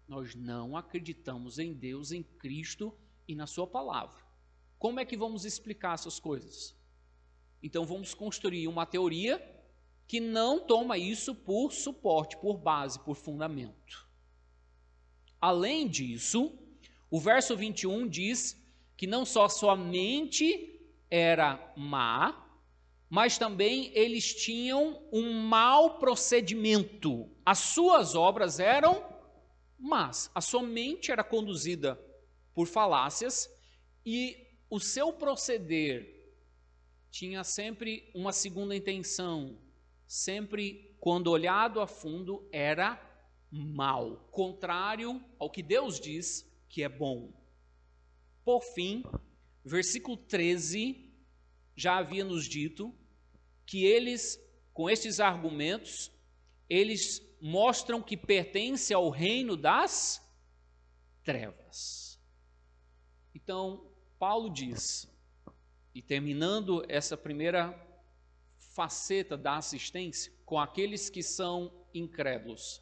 [0.08, 2.94] nós não acreditamos em Deus, em Cristo
[3.28, 4.26] e na Sua palavra.
[4.80, 6.76] Como é que vamos explicar essas coisas?
[7.62, 9.44] Então vamos construir uma teoria
[10.08, 14.08] que não toma isso por suporte, por base, por fundamento.
[15.42, 16.58] Além disso,
[17.12, 18.56] o verso 21 diz
[18.96, 20.80] que não só sua mente
[21.10, 22.47] era má,
[23.10, 27.30] mas também eles tinham um mau procedimento.
[27.46, 29.04] As suas obras eram
[29.80, 32.00] más, a sua mente era conduzida
[32.54, 33.50] por falácias
[34.06, 36.18] e o seu proceder
[37.10, 39.58] tinha sempre uma segunda intenção,
[40.06, 43.02] sempre quando olhado a fundo era
[43.50, 47.32] mal, contrário ao que Deus diz que é bom.
[48.44, 49.04] Por fim,
[49.64, 51.07] versículo 13
[51.78, 52.94] já havia nos dito
[53.64, 56.12] que eles, com estes argumentos,
[56.68, 60.20] eles mostram que pertence ao reino das
[61.24, 62.20] trevas.
[63.36, 65.08] Então, Paulo diz,
[65.94, 67.80] e terminando essa primeira
[68.58, 72.82] faceta da assistência com aqueles que são incrédulos,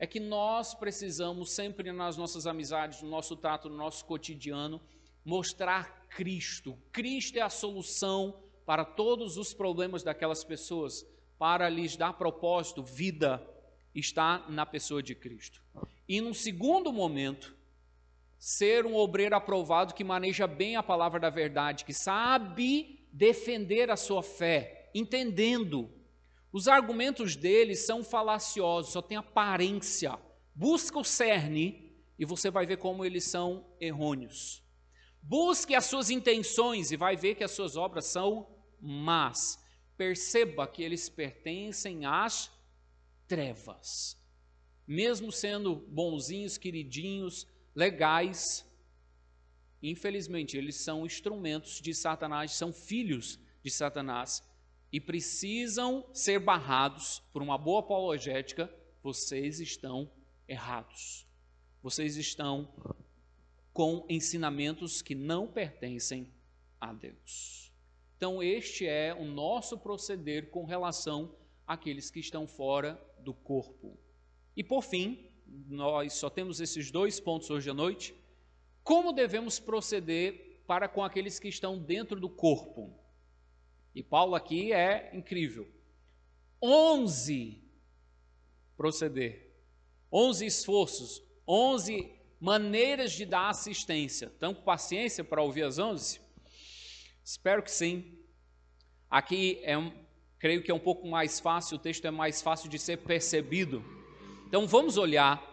[0.00, 4.80] é que nós precisamos sempre nas nossas amizades, no nosso trato, no nosso cotidiano,
[5.24, 6.78] mostrar Cristo.
[6.92, 11.06] Cristo é a solução para todos os problemas daquelas pessoas,
[11.38, 13.44] para lhes dar propósito, vida,
[13.94, 15.62] está na pessoa de Cristo.
[16.08, 17.56] E num segundo momento,
[18.38, 23.96] ser um obreiro aprovado que maneja bem a palavra da verdade, que sabe defender a
[23.96, 25.90] sua fé, entendendo.
[26.52, 30.18] Os argumentos dele são falaciosos, só tem aparência.
[30.54, 34.62] Busca o cerne e você vai ver como eles são errôneos.
[35.22, 38.46] Busque as suas intenções e vai ver que as suas obras são
[38.80, 39.62] más.
[39.96, 42.50] Perceba que eles pertencem às
[43.28, 44.18] trevas.
[44.86, 48.66] Mesmo sendo bonzinhos, queridinhos, legais,
[49.82, 54.42] infelizmente eles são instrumentos de Satanás, são filhos de Satanás
[54.92, 58.72] e precisam ser barrados por uma boa apologética.
[59.02, 60.10] Vocês estão
[60.48, 61.26] errados.
[61.82, 62.68] Vocês estão
[63.80, 66.30] com ensinamentos que não pertencem
[66.78, 67.72] a Deus.
[68.14, 71.34] Então, este é o nosso proceder com relação
[71.66, 73.98] àqueles que estão fora do corpo.
[74.54, 75.30] E por fim,
[75.66, 78.14] nós só temos esses dois pontos hoje à noite.
[78.84, 82.94] Como devemos proceder para com aqueles que estão dentro do corpo?
[83.94, 85.66] E Paulo aqui é incrível.
[86.60, 87.62] Onze
[88.76, 89.54] proceder,
[90.12, 94.26] onze esforços, onze maneiras de dar assistência.
[94.26, 96.20] Estão com paciência para ouvir as 11?
[97.22, 98.18] Espero que sim.
[99.10, 99.92] Aqui é um,
[100.38, 103.84] creio que é um pouco mais fácil, o texto é mais fácil de ser percebido.
[104.46, 105.50] Então vamos olhar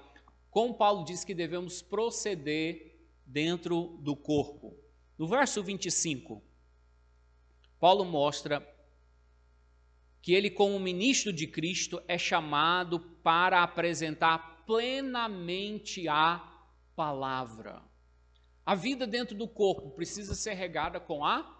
[0.57, 4.75] como Paulo diz que devemos proceder dentro do corpo.
[5.15, 6.41] No verso 25,
[7.79, 8.67] Paulo mostra
[10.19, 16.56] que ele, como ministro de Cristo, é chamado para apresentar plenamente a
[16.97, 17.79] palavra.
[18.65, 21.55] A vida dentro do corpo precisa ser regada com a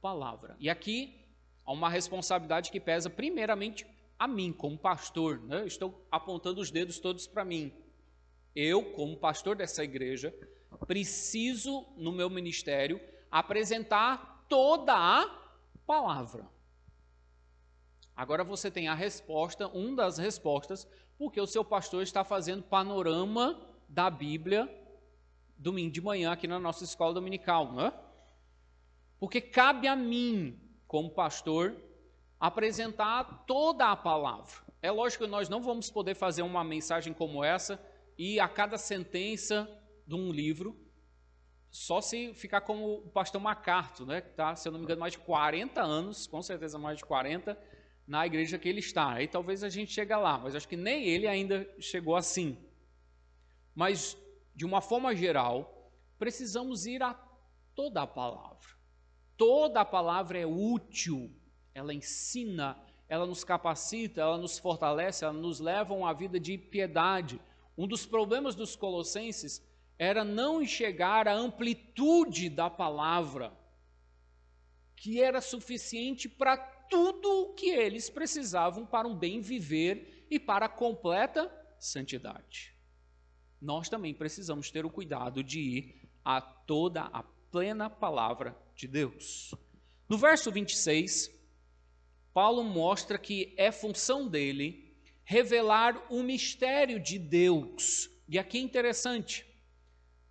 [0.00, 0.54] palavra.
[0.60, 1.26] E aqui
[1.64, 3.86] há uma responsabilidade que pesa primeiramente
[4.18, 5.40] a mim, como pastor.
[5.40, 5.66] Né?
[5.66, 7.72] Estou apontando os dedos todos para mim.
[8.54, 10.32] Eu, como pastor dessa igreja,
[10.86, 15.26] preciso, no meu ministério, apresentar toda a
[15.86, 16.46] palavra.
[18.14, 20.86] Agora você tem a resposta, uma das respostas,
[21.18, 24.68] porque o seu pastor está fazendo panorama da Bíblia
[25.56, 27.94] domingo de manhã aqui na nossa escola dominical, não é?
[29.20, 31.76] Porque cabe a mim, como pastor,
[32.38, 34.52] apresentar toda a palavra.
[34.82, 37.80] É lógico que nós não vamos poder fazer uma mensagem como essa
[38.18, 39.68] e a cada sentença
[40.06, 40.76] de um livro,
[41.70, 45.00] só se ficar como o pastor MacArthur, né, que está, se eu não me engano,
[45.00, 47.58] mais de 40 anos, com certeza mais de 40,
[48.06, 49.12] na igreja que ele está.
[49.12, 52.58] Aí talvez a gente chegue lá, mas acho que nem ele ainda chegou assim.
[53.74, 54.16] Mas,
[54.54, 57.14] de uma forma geral, precisamos ir a
[57.74, 58.68] toda a palavra.
[59.36, 61.34] Toda a palavra é útil,
[61.74, 66.56] ela ensina, ela nos capacita, ela nos fortalece, ela nos leva a uma vida de
[66.56, 67.40] piedade.
[67.76, 69.60] Um dos problemas dos colossenses
[69.98, 73.52] era não enxergar a amplitude da palavra,
[74.94, 80.66] que era suficiente para tudo o que eles precisavam para um bem viver e para
[80.66, 82.73] a completa santidade
[83.60, 89.54] nós também precisamos ter o cuidado de ir a toda a plena palavra de Deus.
[90.08, 91.30] No verso 26,
[92.32, 98.10] Paulo mostra que é função dele revelar o mistério de Deus.
[98.28, 99.46] E aqui é interessante.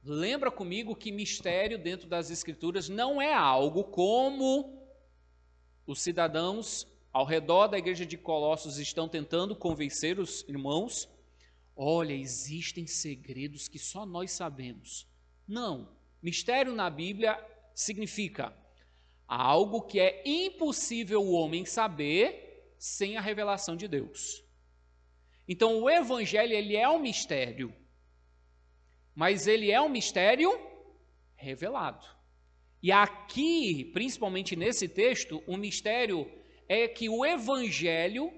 [0.04, 4.84] Lembra comigo que mistério dentro das Escrituras não é algo como
[5.88, 11.08] os cidadãos ao redor da igreja de Colossos estão tentando convencer os irmãos
[11.76, 15.08] Olha, existem segredos que só nós sabemos.
[15.48, 15.90] Não.
[16.22, 17.38] Mistério na Bíblia
[17.74, 18.56] significa
[19.28, 24.44] algo que é impossível o homem saber sem a revelação de Deus.
[25.48, 27.74] Então o evangelho ele é um mistério,
[29.16, 30.52] mas ele é um mistério
[31.36, 32.06] revelado.
[32.82, 36.30] E aqui, principalmente nesse texto, o mistério
[36.68, 38.32] é que o evangelho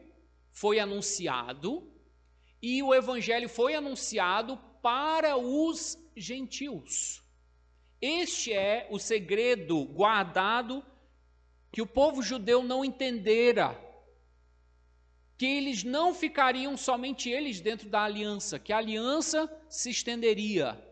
[0.51, 1.91] foi anunciado
[2.67, 7.23] e o evangelho foi anunciado para os gentios.
[8.01, 10.83] Este é o segredo guardado
[11.71, 13.79] que o povo judeu não entendera.
[15.37, 20.83] Que eles não ficariam somente eles dentro da aliança, que a aliança se estenderia.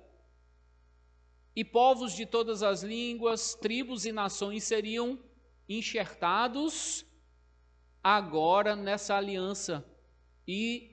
[1.55, 5.17] E povos de todas as línguas, tribos e nações seriam
[5.67, 7.03] enxertados
[8.03, 9.83] agora nessa aliança.
[10.47, 10.92] E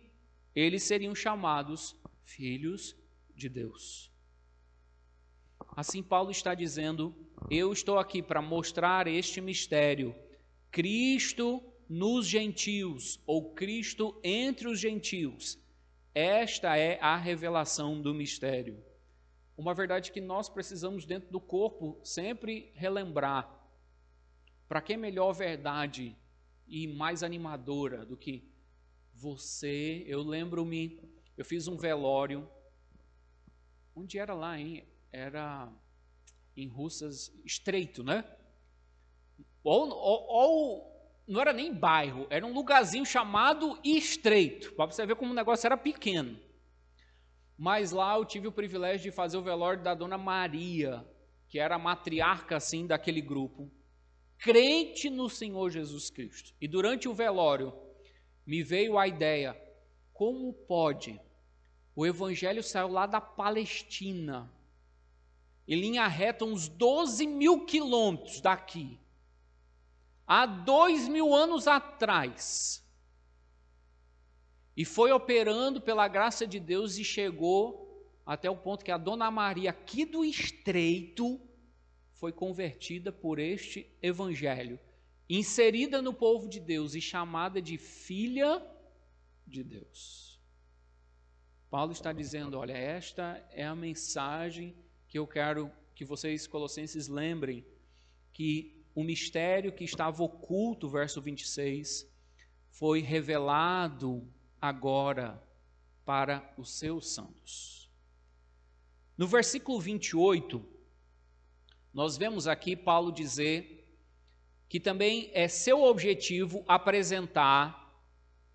[0.55, 2.97] eles seriam chamados filhos
[3.35, 4.11] de Deus.
[5.77, 7.15] Assim, Paulo está dizendo:
[7.51, 10.15] Eu estou aqui para mostrar este mistério.
[10.71, 15.59] Cristo nos gentios, ou Cristo entre os gentios.
[16.15, 18.83] Esta é a revelação do mistério.
[19.57, 23.49] Uma verdade que nós precisamos, dentro do corpo, sempre relembrar.
[24.69, 26.17] Para que melhor verdade
[26.67, 28.50] e mais animadora do que
[29.21, 30.03] você?
[30.07, 31.01] Eu lembro-me,
[31.37, 32.49] eu fiz um velório.
[33.95, 34.85] Onde era lá, hein?
[35.13, 35.69] era
[36.57, 38.25] em Russas estreito, né?
[39.63, 45.17] Ou, ou, ou, não era nem bairro, era um lugarzinho chamado Estreito, para você ver
[45.17, 46.39] como o negócio era pequeno.
[47.59, 51.05] Mas lá eu tive o privilégio de fazer o velório da dona Maria,
[51.49, 53.71] que era a matriarca assim daquele grupo,
[54.39, 56.55] crente no Senhor Jesus Cristo.
[56.59, 57.75] E durante o velório
[58.51, 59.57] me veio a ideia:
[60.13, 61.21] como pode?
[61.95, 64.51] O evangelho saiu lá da Palestina,
[65.69, 68.99] em linha reta, uns 12 mil quilômetros daqui,
[70.27, 72.85] há dois mil anos atrás,
[74.77, 79.31] e foi operando pela graça de Deus e chegou até o ponto que a Dona
[79.31, 81.41] Maria, aqui do estreito,
[82.15, 84.79] foi convertida por este evangelho,
[85.31, 88.61] inserida no povo de Deus e chamada de filha
[89.47, 90.41] de Deus.
[91.71, 94.75] Paulo está dizendo: olha, esta é a mensagem
[95.07, 97.65] que eu quero que vocês, colossenses, lembrem
[98.33, 102.11] que o mistério que estava oculto, verso 26,
[102.71, 104.27] foi revelado
[104.61, 105.41] agora
[106.05, 107.89] para os seus santos.
[109.17, 110.67] No versículo 28,
[111.93, 113.80] nós vemos aqui Paulo dizer
[114.71, 117.93] que também é seu objetivo apresentar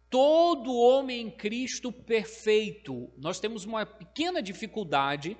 [0.10, 3.12] todo homem em Cristo perfeito.
[3.18, 5.36] Nós temos uma pequena dificuldade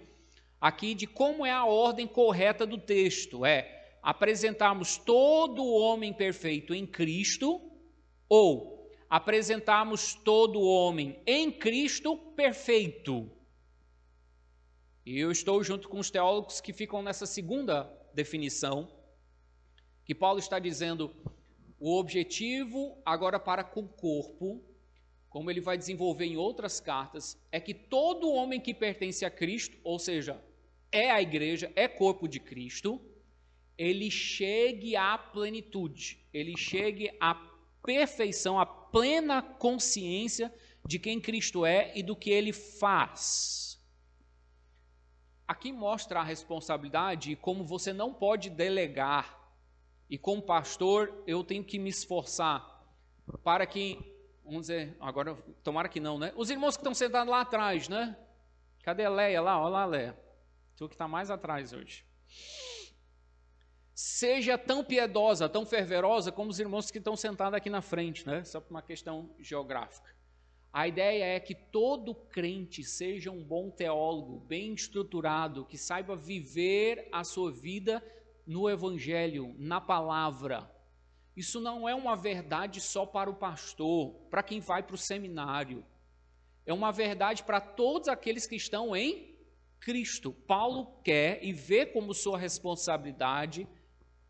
[0.60, 6.86] aqui de como é a ordem correta do texto: é apresentarmos todo homem perfeito em
[6.86, 7.62] Cristo
[8.28, 13.32] ou apresentarmos todo homem em Cristo perfeito.
[15.06, 18.92] E eu estou junto com os teólogos que ficam nessa segunda definição,
[20.06, 21.14] que Paulo está dizendo
[21.80, 24.64] o objetivo agora para com o corpo,
[25.30, 29.76] como ele vai desenvolver em outras cartas, é que todo homem que pertence a Cristo,
[29.84, 30.42] ou seja,
[30.92, 33.02] é a igreja, é corpo de Cristo,
[33.78, 37.36] ele chegue à plenitude, ele chegue à
[37.84, 40.54] perfeição, à plena consciência
[40.86, 43.84] de quem Cristo é e do que ele faz.
[45.48, 49.45] Aqui mostra a responsabilidade e como você não pode delegar.
[50.10, 52.64] E como pastor, eu tenho que me esforçar
[53.44, 54.00] para que,
[54.44, 56.32] vamos dizer, agora, tomara que não, né?
[56.36, 58.16] Os irmãos que estão sentados lá atrás, né?
[58.84, 59.60] Cadê a Leia lá?
[59.60, 60.18] Olha lá, Leia.
[60.76, 62.06] Tu que está mais atrás hoje.
[63.94, 68.44] Seja tão piedosa, tão fervorosa como os irmãos que estão sentados aqui na frente, né?
[68.44, 70.14] Só por uma questão geográfica.
[70.72, 77.08] A ideia é que todo crente seja um bom teólogo, bem estruturado, que saiba viver
[77.14, 78.04] a sua vida
[78.46, 80.70] no Evangelho, na palavra.
[81.36, 85.86] Isso não é uma verdade só para o pastor, para quem vai para o seminário.
[86.66, 89.36] É uma verdade para todos aqueles que estão em
[89.80, 90.32] Cristo.
[90.32, 93.68] Paulo quer e vê como sua responsabilidade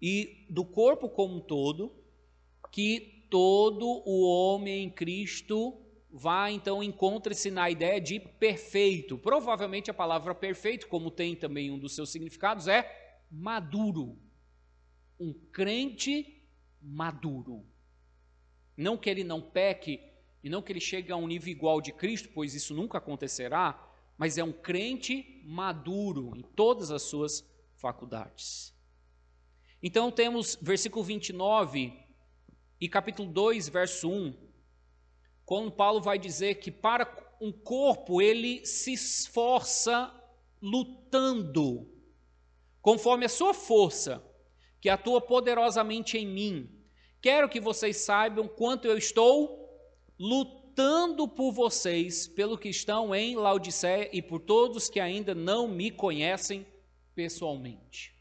[0.01, 2.03] e do corpo como um todo
[2.71, 9.17] que todo o homem em Cristo vá então encontre-se na ideia de perfeito.
[9.17, 14.17] Provavelmente a palavra perfeito, como tem também um dos seus significados, é maduro.
[15.19, 16.43] Um crente
[16.81, 17.65] maduro.
[18.77, 19.99] Não que ele não peque
[20.43, 23.91] e não que ele chegue a um nível igual de Cristo, pois isso nunca acontecerá,
[24.17, 27.43] mas é um crente maduro em todas as suas
[27.75, 28.73] faculdades.
[29.81, 31.93] Então temos versículo 29
[32.79, 34.33] e capítulo 2, verso 1,
[35.45, 37.07] quando Paulo vai dizer que para
[37.39, 40.13] um corpo ele se esforça
[40.61, 41.87] lutando,
[42.85, 44.23] conforme a sua força,
[44.79, 46.69] que atua poderosamente em mim.
[47.19, 49.67] Quero que vocês saibam quanto eu estou
[50.19, 55.89] lutando por vocês, pelo que estão em Laodiceia e por todos que ainda não me
[55.89, 56.63] conhecem
[57.15, 58.13] pessoalmente.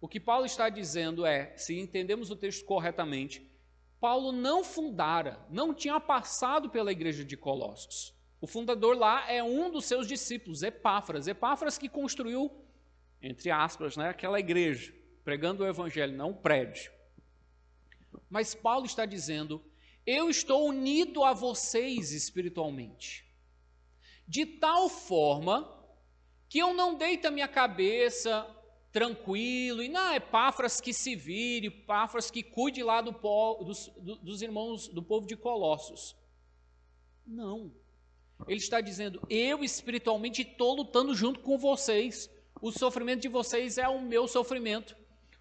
[0.00, 3.50] O que Paulo está dizendo é, se entendemos o texto corretamente,
[3.98, 8.14] Paulo não fundara, não tinha passado pela igreja de Colossos.
[8.40, 11.26] O fundador lá é um dos seus discípulos, Epáfras.
[11.26, 12.65] Epáfras que construiu,
[13.22, 14.94] entre aspas, né, aquela igreja,
[15.24, 16.92] pregando o evangelho, não o prédio.
[18.30, 19.62] Mas Paulo está dizendo:
[20.06, 23.24] eu estou unido a vocês espiritualmente,
[24.26, 25.74] de tal forma
[26.48, 28.46] que eu não deito a minha cabeça
[28.92, 33.88] tranquilo, e não, Epáfras que se vire, Epáfras que cuide lá do povo, dos,
[34.22, 36.16] dos irmãos do povo de Colossos.
[37.26, 37.72] Não.
[38.46, 42.30] Ele está dizendo, eu espiritualmente estou lutando junto com vocês.
[42.60, 44.96] O sofrimento de vocês é o meu sofrimento.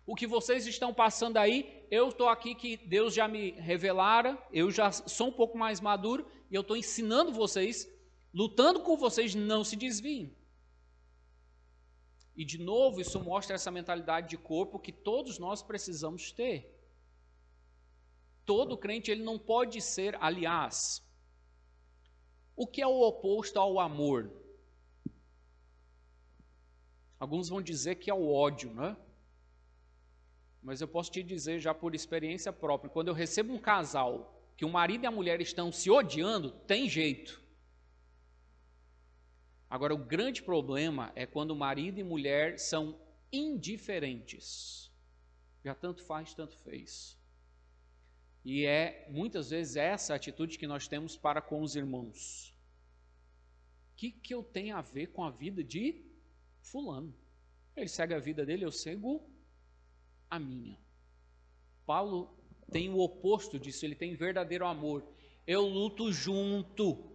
[0.05, 4.69] O que vocês estão passando aí, eu estou aqui que Deus já me revelara, eu
[4.69, 7.89] já sou um pouco mais maduro e eu estou ensinando vocês,
[8.33, 10.35] lutando com vocês, não se desviem.
[12.35, 16.71] E de novo, isso mostra essa mentalidade de corpo que todos nós precisamos ter.
[18.45, 21.01] Todo crente ele não pode ser, aliás,
[22.55, 24.31] o que é o oposto ao amor?
[27.25, 28.95] Alguns vão dizer que é o ódio, né?
[30.61, 34.63] Mas eu posso te dizer já por experiência própria, quando eu recebo um casal que
[34.63, 37.41] o marido e a mulher estão se odiando, tem jeito.
[39.67, 42.95] Agora, o grande problema é quando marido e mulher são
[43.33, 44.91] indiferentes.
[45.63, 47.17] Já tanto faz, tanto fez.
[48.43, 52.55] E é muitas vezes essa atitude que nós temos para com os irmãos.
[53.93, 56.04] O que, que eu tenho a ver com a vida de
[56.65, 57.13] Fulano?
[57.75, 59.27] Ele segue a vida dele, eu sigo
[60.29, 60.77] a minha.
[61.85, 62.35] Paulo
[62.71, 65.07] tem o oposto disso, ele tem verdadeiro amor.
[65.45, 67.11] Eu luto junto.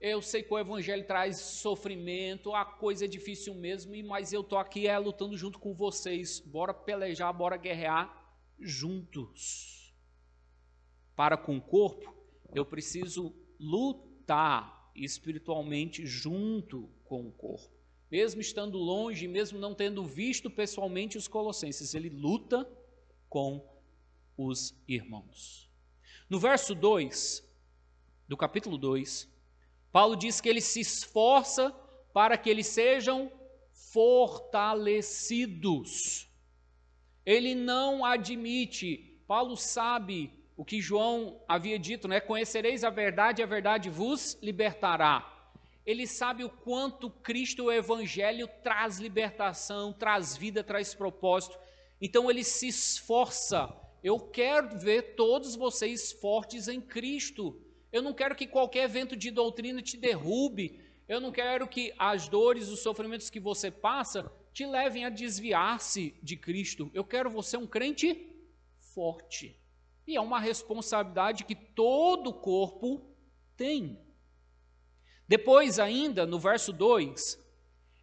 [0.00, 4.56] Eu sei que o evangelho traz sofrimento, a coisa é difícil mesmo, mas eu tô
[4.56, 6.40] aqui é lutando junto com vocês.
[6.40, 9.94] Bora pelejar, bora guerrear juntos.
[11.14, 12.14] Para com o corpo,
[12.54, 17.79] eu preciso lutar espiritualmente junto com o corpo.
[18.10, 22.68] Mesmo estando longe, mesmo não tendo visto pessoalmente os colossenses, ele luta
[23.28, 23.64] com
[24.36, 25.70] os irmãos.
[26.28, 27.48] No verso 2
[28.26, 29.28] do capítulo 2,
[29.92, 31.70] Paulo diz que ele se esforça
[32.12, 33.30] para que eles sejam
[33.72, 36.28] fortalecidos.
[37.24, 42.20] Ele não admite, Paulo sabe o que João havia dito, né?
[42.20, 45.39] Conhecereis a verdade, a verdade vos libertará.
[45.84, 51.58] Ele sabe o quanto Cristo, o Evangelho, traz libertação, traz vida, traz propósito.
[52.00, 53.74] Então ele se esforça.
[54.02, 57.60] Eu quero ver todos vocês fortes em Cristo.
[57.92, 60.80] Eu não quero que qualquer evento de doutrina te derrube.
[61.08, 66.14] Eu não quero que as dores, os sofrimentos que você passa te levem a desviar-se
[66.22, 66.90] de Cristo.
[66.94, 68.30] Eu quero você um crente
[68.94, 69.56] forte.
[70.06, 73.02] E é uma responsabilidade que todo corpo
[73.56, 73.98] tem.
[75.30, 77.38] Depois, ainda, no verso 2,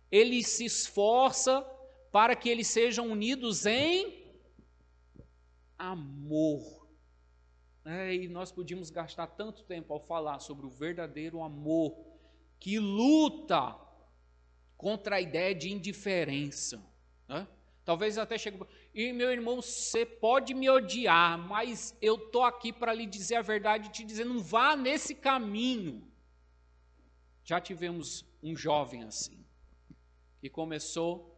[0.09, 1.59] ele se esforça
[2.09, 4.23] para que eles sejam unidos em
[5.77, 6.87] amor.
[7.83, 12.01] É, e nós podíamos gastar tanto tempo ao falar sobre o verdadeiro amor
[12.61, 13.75] que luta
[14.77, 16.81] contra a ideia de indiferença.
[17.27, 17.45] Né?
[17.83, 18.57] Talvez até chegue.
[18.95, 23.41] E meu irmão, você pode me odiar, mas eu estou aqui para lhe dizer a
[23.41, 26.06] verdade te dizer: não vá nesse caminho.
[27.47, 29.41] Já tivemos um jovem assim,
[30.41, 31.33] que começou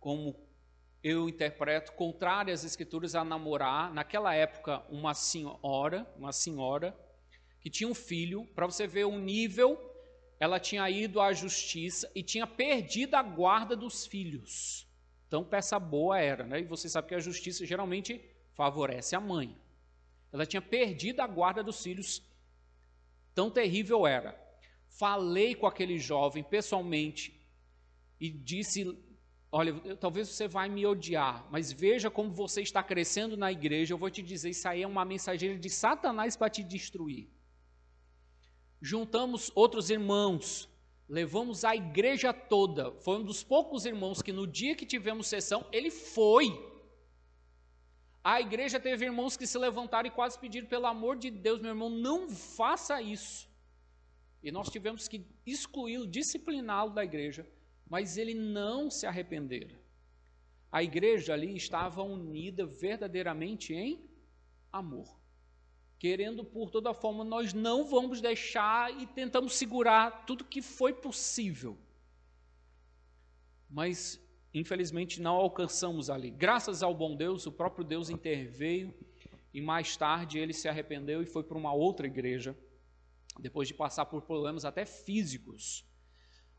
[0.00, 0.34] como
[1.04, 6.98] eu interpreto contrário às escrituras a namorar, naquela época, uma senhora, uma senhora
[7.60, 9.78] que tinha um filho, para você ver o nível,
[10.40, 14.84] ela tinha ido à justiça e tinha perdido a guarda dos filhos.
[15.28, 16.58] Então, peça boa era, né?
[16.58, 18.20] E você sabe que a justiça geralmente
[18.54, 19.56] favorece a mãe.
[20.32, 22.20] Ela tinha perdido a guarda dos filhos.
[23.32, 24.45] Tão terrível era.
[24.98, 27.38] Falei com aquele jovem pessoalmente
[28.18, 28.96] e disse
[29.52, 33.94] Olha, talvez você vai me odiar, mas veja como você está crescendo na igreja.
[33.94, 37.28] Eu vou te dizer, isso aí é uma mensageira de Satanás para te destruir.
[38.82, 40.68] Juntamos outros irmãos,
[41.08, 42.92] levamos a igreja toda.
[43.00, 46.46] Foi um dos poucos irmãos que no dia que tivemos sessão, ele foi.
[48.22, 51.70] A igreja teve irmãos que se levantaram e quase pediram, pelo amor de Deus, meu
[51.70, 53.48] irmão, não faça isso.
[54.46, 57.44] E nós tivemos que excluí-lo, discipliná-lo da igreja,
[57.90, 59.76] mas ele não se arrependera.
[60.70, 64.08] A igreja ali estava unida verdadeiramente em
[64.72, 65.18] amor.
[65.98, 71.76] Querendo por toda forma, nós não vamos deixar e tentamos segurar tudo que foi possível.
[73.68, 74.24] Mas
[74.54, 76.30] infelizmente não alcançamos ali.
[76.30, 78.94] Graças ao bom Deus, o próprio Deus interveio
[79.52, 82.56] e mais tarde ele se arrependeu e foi para uma outra igreja,
[83.40, 85.84] depois de passar por problemas até físicos,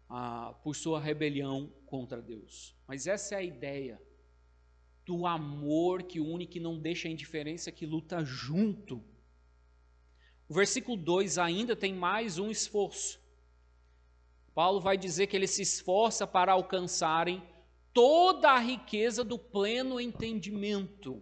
[0.09, 2.75] ah, por sua rebelião contra Deus.
[2.87, 4.01] Mas essa é a ideia
[5.05, 9.03] do amor que une, que não deixa a indiferença, que luta junto.
[10.49, 13.19] O versículo 2 ainda tem mais um esforço.
[14.53, 17.43] Paulo vai dizer que ele se esforça para alcançarem
[17.93, 21.21] toda a riqueza do pleno entendimento.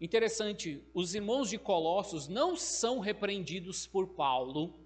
[0.00, 4.78] Interessante, os irmãos de Colossos não são repreendidos por Paulo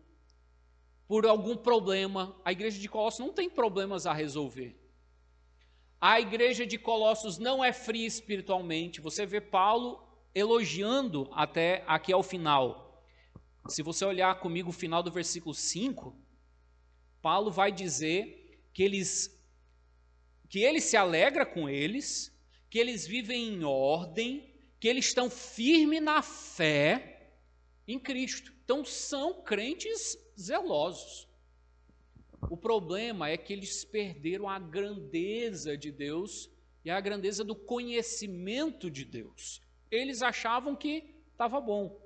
[1.07, 2.35] por algum problema.
[2.43, 4.75] A igreja de Colossos não tem problemas a resolver.
[6.01, 9.01] A igreja de Colossos não é fria espiritualmente.
[9.01, 10.03] Você vê Paulo
[10.35, 13.05] elogiando até aqui ao final.
[13.69, 16.17] Se você olhar comigo o final do versículo 5,
[17.21, 19.39] Paulo vai dizer que eles
[20.49, 22.31] que ele se alegra com eles,
[22.69, 24.51] que eles vivem em ordem,
[24.83, 27.30] que eles estão firmes na fé
[27.87, 28.53] em Cristo.
[28.64, 31.28] Então são crentes zelosos.
[32.51, 36.51] O problema é que eles perderam a grandeza de Deus
[36.85, 39.62] e a grandeza do conhecimento de Deus.
[39.89, 41.97] Eles achavam que estava bom,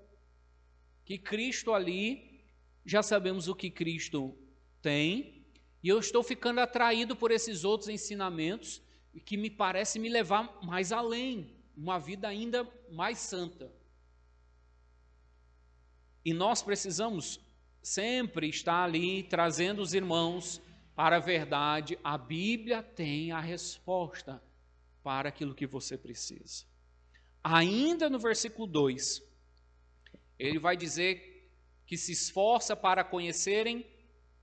[1.03, 2.45] que Cristo ali,
[2.85, 4.37] já sabemos o que Cristo
[4.83, 5.47] tem,
[5.83, 8.83] e eu estou ficando atraído por esses outros ensinamentos
[9.24, 13.70] que me parece me levar mais além, uma vida ainda mais santa.
[16.24, 17.39] E nós precisamos
[17.83, 20.61] sempre estar ali trazendo os irmãos
[20.95, 21.99] para a verdade.
[22.03, 24.43] A Bíblia tem a resposta
[25.03, 26.64] para aquilo que você precisa.
[27.45, 29.22] Ainda no versículo 2,
[30.37, 31.53] ele vai dizer
[31.87, 33.87] que se esforça para conhecerem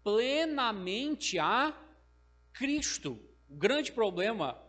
[0.02, 1.78] plenamente a
[2.54, 3.20] Cristo.
[3.50, 4.63] O grande problema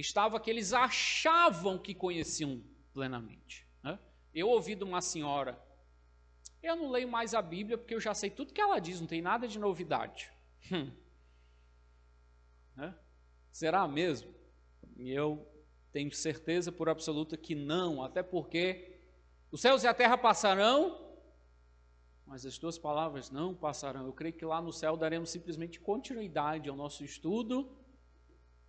[0.00, 3.66] estava que eles achavam que conheciam plenamente.
[3.82, 3.98] Né?
[4.32, 5.60] Eu ouvi de uma senhora,
[6.62, 9.06] eu não leio mais a Bíblia porque eu já sei tudo que ela diz, não
[9.06, 10.30] tem nada de novidade.
[10.70, 10.90] Hum.
[12.76, 12.94] Né?
[13.50, 14.32] Será mesmo?
[14.96, 15.46] Eu
[15.92, 19.00] tenho certeza por absoluta que não, até porque
[19.50, 21.08] os céus e a terra passarão,
[22.26, 24.06] mas as tuas palavras não passarão.
[24.06, 27.74] Eu creio que lá no céu daremos simplesmente continuidade ao nosso estudo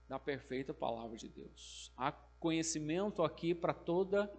[0.10, 1.94] da perfeita palavra de Deus.
[1.96, 4.30] Há conhecimento aqui para toda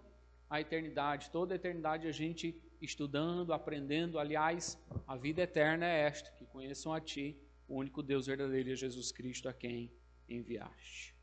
[0.49, 4.19] a eternidade, toda a eternidade a gente estudando, aprendendo.
[4.19, 8.75] Aliás, a vida eterna é esta: que conheçam a Ti, o único Deus verdadeiro a
[8.75, 9.89] Jesus Cristo a quem
[10.27, 11.15] enviaste.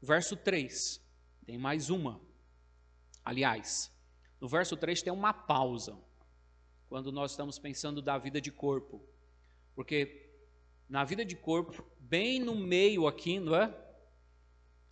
[0.00, 0.98] Verso 3,
[1.44, 2.18] tem mais uma.
[3.22, 3.92] Aliás,
[4.40, 5.98] no verso 3 tem uma pausa
[6.88, 9.04] quando nós estamos pensando da vida de corpo.
[9.74, 10.30] Porque
[10.88, 13.89] na vida de corpo, bem no meio aqui, não é?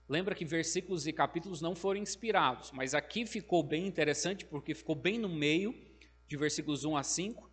[0.09, 4.94] Lembra que versículos e capítulos não foram inspirados, mas aqui ficou bem interessante porque ficou
[4.94, 5.74] bem no meio
[6.26, 7.50] de versículos 1 a 5.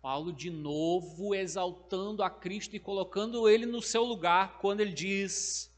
[0.00, 5.68] Paulo de novo exaltando a Cristo e colocando ele no seu lugar quando ele diz: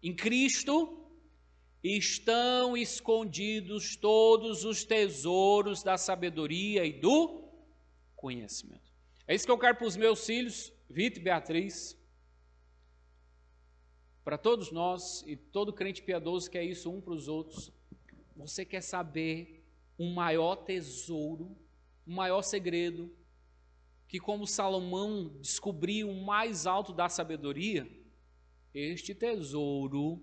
[0.00, 1.02] Em Cristo
[1.82, 7.42] estão escondidos todos os tesouros da sabedoria e do
[8.14, 8.92] conhecimento.
[9.26, 11.98] É isso que eu quero para os meus filhos, Vitor e Beatriz,
[14.24, 17.72] para todos nós e todo crente piedoso que é isso um para os outros.
[18.36, 19.64] Você quer saber
[19.98, 21.56] um maior tesouro,
[22.06, 23.10] um maior segredo,
[24.08, 27.88] que como Salomão descobriu o mais alto da sabedoria,
[28.74, 30.22] este tesouro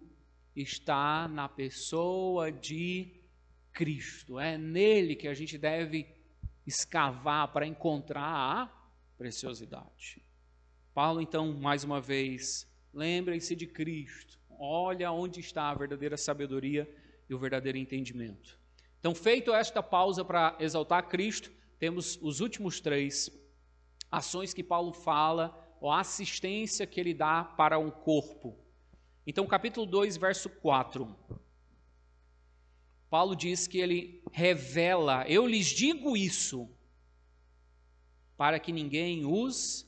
[0.55, 3.19] está na pessoa de
[3.71, 4.39] Cristo.
[4.39, 6.07] É nele que a gente deve
[6.65, 10.21] escavar para encontrar a preciosidade.
[10.93, 14.39] Paulo, então, mais uma vez, lembrem-se de Cristo.
[14.49, 16.89] Olha onde está a verdadeira sabedoria
[17.29, 18.59] e o verdadeiro entendimento.
[18.99, 23.31] Então, feito esta pausa para exaltar Cristo, temos os últimos três
[24.11, 28.57] ações que Paulo fala, ou assistência que ele dá para um corpo.
[29.25, 31.15] Então, capítulo 2, verso 4.
[33.09, 36.69] Paulo diz que ele revela, eu lhes digo isso,
[38.35, 39.87] para que ninguém os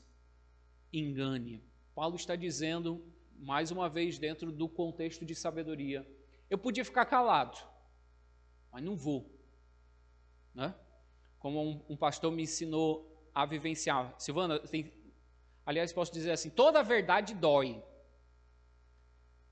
[0.92, 1.62] engane.
[1.94, 3.04] Paulo está dizendo,
[3.38, 6.06] mais uma vez, dentro do contexto de sabedoria,
[6.48, 7.58] eu podia ficar calado,
[8.70, 9.30] mas não vou.
[10.54, 10.74] Né?
[11.38, 14.14] Como um, um pastor me ensinou a vivenciar.
[14.18, 14.92] Silvana, tem,
[15.66, 17.82] aliás, posso dizer assim: toda a verdade dói.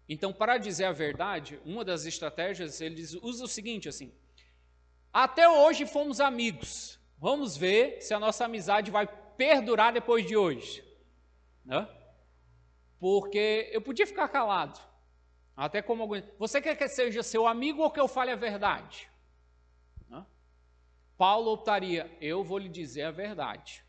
[0.08, 4.12] Então, para dizer a verdade, uma das estratégias, eles usa o seguinte assim:
[5.12, 6.98] até hoje fomos amigos.
[7.18, 10.82] Vamos ver se a nossa amizade vai perdurar depois de hoje.
[11.64, 11.86] Né?
[13.00, 14.78] Porque eu podia ficar calado.
[15.56, 16.22] Até como alguém.
[16.38, 19.10] Você quer que seja seu amigo ou que eu fale a verdade?
[21.20, 23.84] Paulo optaria, eu vou lhe dizer a verdade.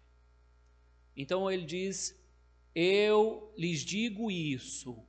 [1.16, 2.14] Então ele diz:
[2.76, 5.02] Eu lhes digo isso,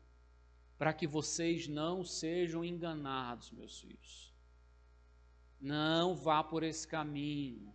[0.79, 4.33] para que vocês não sejam enganados, meus filhos.
[5.61, 7.75] Não vá por esse caminho.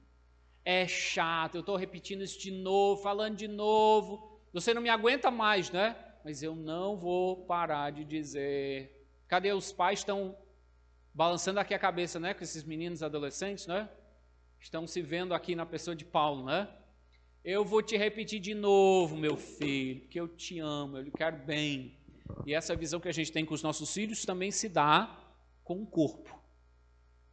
[0.63, 4.39] É chato, eu estou repetindo isso de novo, falando de novo.
[4.53, 5.93] Você não me aguenta mais, né?
[6.23, 9.05] Mas eu não vou parar de dizer.
[9.27, 10.37] Cadê os pais estão
[11.13, 12.33] balançando aqui a cabeça, né?
[12.33, 13.89] Com esses meninos adolescentes, né?
[14.59, 16.69] Estão se vendo aqui na pessoa de Paulo, né?
[17.43, 21.37] Eu vou te repetir de novo, meu filho, que eu te amo, eu lhe quero
[21.45, 21.97] bem.
[22.45, 25.17] E essa visão que a gente tem com os nossos filhos também se dá
[25.63, 26.37] com o corpo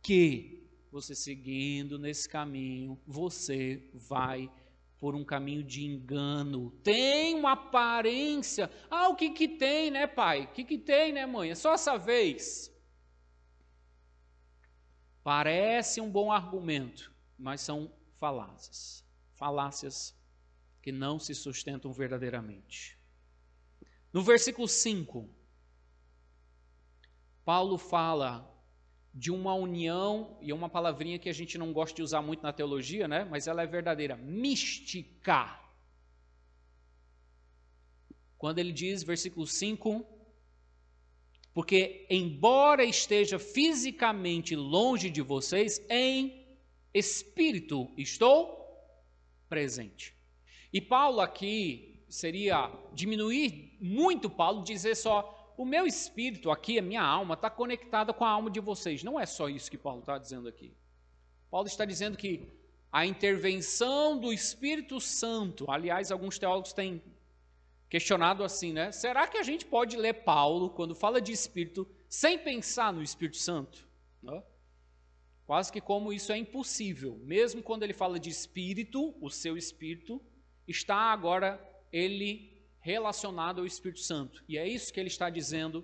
[0.05, 0.63] que
[0.93, 4.51] você seguindo nesse caminho, você vai
[5.05, 6.71] por um caminho de engano.
[6.83, 8.71] Tem uma aparência.
[8.91, 10.45] Ah, o que que tem, né, pai?
[10.45, 11.51] O que que tem, né, mãe?
[11.51, 12.75] É só essa vez.
[15.23, 19.05] Parece um bom argumento, mas são falácias.
[19.35, 20.19] Falácias
[20.81, 22.99] que não se sustentam verdadeiramente.
[24.11, 25.29] No versículo 5,
[27.45, 28.54] Paulo fala
[29.15, 32.43] de uma união, e é uma palavrinha que a gente não gosta de usar muito
[32.43, 33.25] na teologia, né?
[33.25, 35.61] mas ela é verdadeira, mística.
[38.37, 40.05] Quando ele diz, versículo 5,
[41.55, 46.45] porque embora esteja fisicamente longe de vocês, em
[46.93, 48.65] espírito estou
[49.49, 50.13] presente.
[50.73, 57.03] E Paulo aqui seria diminuir muito Paulo dizer só o meu espírito aqui, a minha
[57.03, 59.03] alma, está conectada com a alma de vocês.
[59.03, 60.75] Não é só isso que Paulo está dizendo aqui.
[61.51, 62.49] Paulo está dizendo que
[62.91, 67.03] a intervenção do Espírito Santo, aliás, alguns teólogos têm
[67.89, 68.93] questionado assim, né?
[68.93, 73.37] Será que a gente pode ler Paulo quando fala de Espírito sem pensar no Espírito
[73.37, 73.87] Santo?
[74.23, 74.43] Não?
[75.47, 77.21] Quase que como isso é impossível.
[77.25, 80.21] Mesmo quando ele fala de Espírito, o seu Espírito,
[80.67, 81.61] está agora
[81.93, 82.54] ele
[82.85, 84.45] relacionado ao Espírito Santo.
[84.47, 85.83] E é isso que ele está dizendo.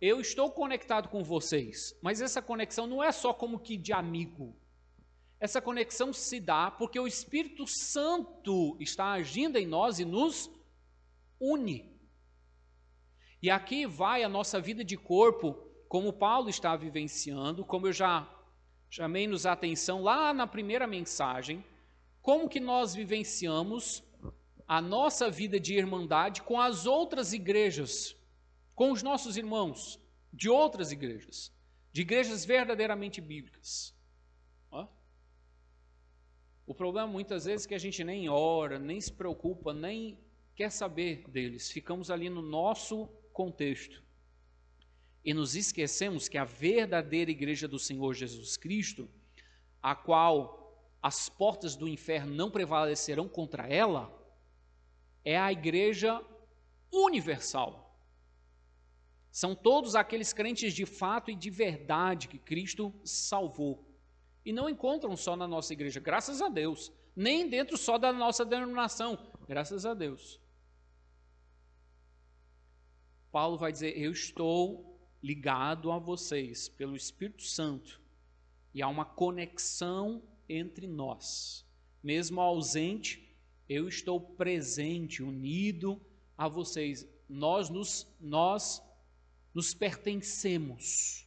[0.00, 4.56] Eu estou conectado com vocês, mas essa conexão não é só como que de amigo.
[5.38, 10.50] Essa conexão se dá porque o Espírito Santo está agindo em nós e nos
[11.38, 11.94] une.
[13.42, 15.52] E aqui vai a nossa vida de corpo,
[15.88, 18.26] como Paulo está vivenciando, como eu já
[18.88, 21.62] chamei-nos a atenção lá na primeira mensagem,
[22.22, 24.02] como que nós vivenciamos
[24.70, 28.16] a nossa vida de irmandade com as outras igrejas,
[28.72, 29.98] com os nossos irmãos
[30.32, 31.52] de outras igrejas,
[31.92, 33.92] de igrejas verdadeiramente bíblicas.
[36.64, 40.16] O problema muitas vezes é que a gente nem ora, nem se preocupa, nem
[40.54, 41.68] quer saber deles.
[41.68, 44.00] Ficamos ali no nosso contexto.
[45.24, 49.10] E nos esquecemos que a verdadeira igreja do Senhor Jesus Cristo,
[49.82, 54.19] a qual as portas do inferno não prevalecerão contra ela,
[55.24, 56.24] é a igreja
[56.92, 57.90] universal.
[59.30, 63.86] São todos aqueles crentes de fato e de verdade que Cristo salvou.
[64.44, 66.92] E não encontram só na nossa igreja, graças a Deus.
[67.14, 70.40] Nem dentro só da nossa denominação, graças a Deus.
[73.30, 78.00] Paulo vai dizer: Eu estou ligado a vocês pelo Espírito Santo.
[78.74, 81.66] E há uma conexão entre nós.
[82.02, 83.29] Mesmo ausente,
[83.70, 86.04] eu estou presente, unido
[86.36, 87.06] a vocês.
[87.28, 88.82] Nós nos, nós
[89.54, 91.24] nos pertencemos.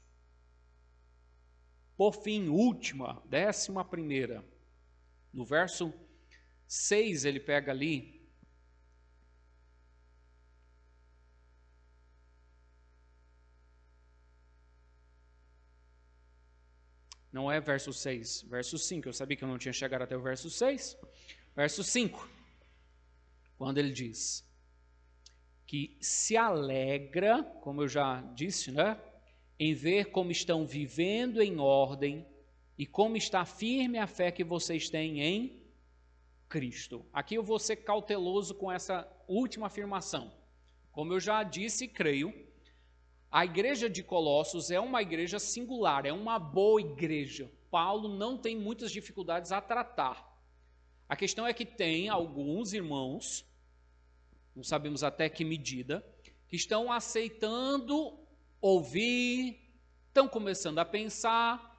[1.95, 4.43] Por fim, última, décima primeira.
[5.31, 5.93] No verso
[6.67, 8.21] 6 ele pega ali.
[17.31, 19.07] Não é verso 6, verso 5.
[19.07, 20.97] Eu sabia que eu não tinha chegado até o verso 6.
[21.55, 22.27] Verso 5,
[23.57, 24.47] quando ele diz
[25.65, 28.99] que se alegra, como eu já disse, né,
[29.59, 32.27] em ver como estão vivendo em ordem
[32.77, 35.63] e como está firme a fé que vocês têm em
[36.47, 37.05] Cristo.
[37.11, 40.31] Aqui eu vou ser cauteloso com essa última afirmação.
[40.91, 42.31] Como eu já disse e creio,
[43.35, 47.51] A igreja de Colossos é uma igreja singular, é uma boa igreja.
[47.71, 50.32] Paulo não tem muitas dificuldades a tratar.
[51.07, 53.45] A questão é que tem alguns irmãos,
[54.55, 56.05] não sabemos até que medida,
[56.47, 58.17] que estão aceitando
[58.61, 59.59] ouvir,
[60.07, 61.73] estão começando a pensar,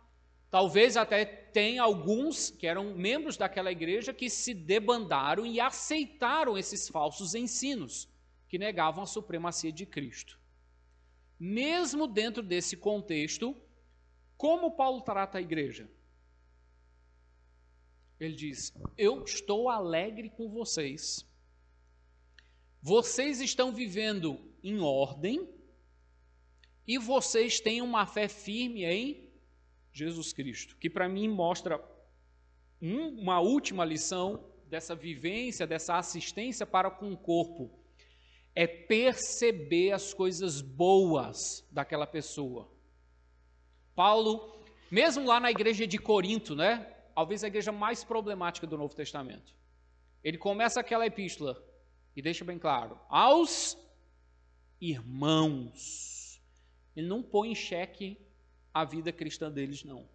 [0.55, 6.89] Talvez até tem alguns que eram membros daquela igreja que se debandaram e aceitaram esses
[6.89, 8.09] falsos ensinos
[8.49, 10.39] que negavam a supremacia de Cristo.
[11.41, 13.57] Mesmo dentro desse contexto,
[14.37, 15.91] como Paulo trata a igreja?
[18.19, 21.27] Ele diz: Eu estou alegre com vocês.
[22.81, 25.49] Vocês estão vivendo em ordem
[26.87, 29.31] e vocês têm uma fé firme em
[29.93, 31.83] Jesus Cristo, que para mim mostra
[32.81, 37.71] uma última lição dessa vivência, dessa assistência para com o corpo,
[38.55, 42.71] é perceber as coisas boas daquela pessoa.
[43.95, 46.94] Paulo, mesmo lá na igreja de Corinto, né?
[47.15, 49.55] Talvez a igreja mais problemática do Novo Testamento.
[50.23, 51.63] Ele começa aquela epístola
[52.17, 53.79] e deixa bem claro: aos
[54.81, 56.41] irmãos.
[56.97, 58.19] Ele não põe em xeque
[58.73, 60.09] a vida cristã deles, não.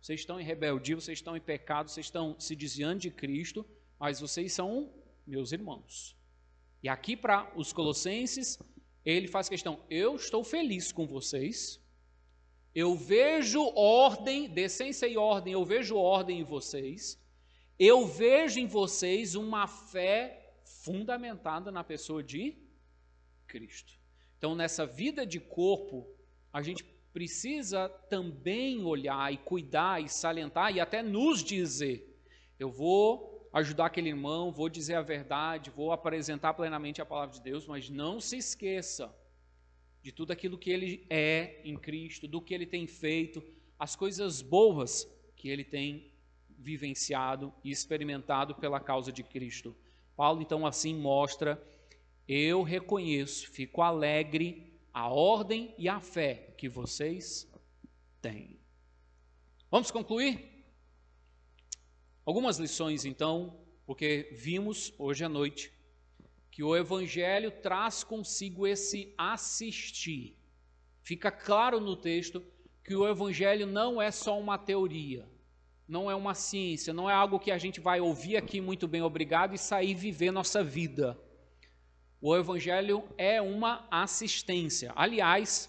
[0.00, 3.64] Vocês estão em rebeldia, vocês estão em pecado, vocês estão se desviando de Cristo,
[3.98, 4.92] mas vocês são
[5.26, 6.14] meus irmãos.
[6.82, 8.58] E aqui para os colossenses,
[9.04, 11.80] ele faz questão: eu estou feliz com vocês,
[12.74, 17.22] eu vejo ordem, decência e ordem, eu vejo ordem em vocês,
[17.78, 22.56] eu vejo em vocês uma fé fundamentada na pessoa de
[23.46, 23.92] Cristo.
[24.38, 26.06] Então, nessa vida de corpo,
[26.52, 32.20] a gente precisa também olhar e cuidar e salientar e até nos dizer:
[32.58, 37.40] eu vou ajudar aquele irmão, vou dizer a verdade, vou apresentar plenamente a palavra de
[37.40, 39.14] Deus, mas não se esqueça
[40.04, 43.42] de tudo aquilo que ele é em Cristo, do que ele tem feito,
[43.78, 46.12] as coisas boas que ele tem
[46.58, 49.74] vivenciado e experimentado pela causa de Cristo.
[50.14, 51.58] Paulo então assim mostra:
[52.28, 57.50] eu reconheço, fico alegre a ordem e a fé que vocês
[58.20, 58.60] têm.
[59.70, 60.66] Vamos concluir?
[62.26, 65.72] Algumas lições, então, porque vimos hoje à noite
[66.54, 70.36] que o Evangelho traz consigo esse assistir.
[71.02, 72.40] Fica claro no texto
[72.84, 75.28] que o Evangelho não é só uma teoria,
[75.88, 79.02] não é uma ciência, não é algo que a gente vai ouvir aqui muito bem,
[79.02, 81.18] obrigado, e sair viver nossa vida.
[82.20, 84.92] O evangelho é uma assistência.
[84.94, 85.68] Aliás,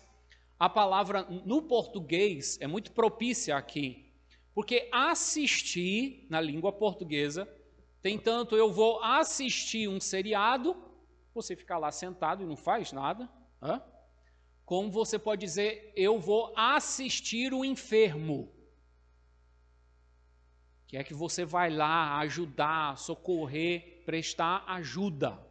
[0.60, 4.06] a palavra no português é muito propícia aqui,
[4.54, 7.50] porque assistir na língua portuguesa
[8.06, 10.76] tem tanto eu vou assistir um seriado,
[11.34, 13.28] você fica lá sentado e não faz nada,
[13.64, 13.82] hein?
[14.64, 18.54] como você pode dizer eu vou assistir o enfermo.
[20.86, 25.44] Que é que você vai lá ajudar, socorrer, prestar ajuda.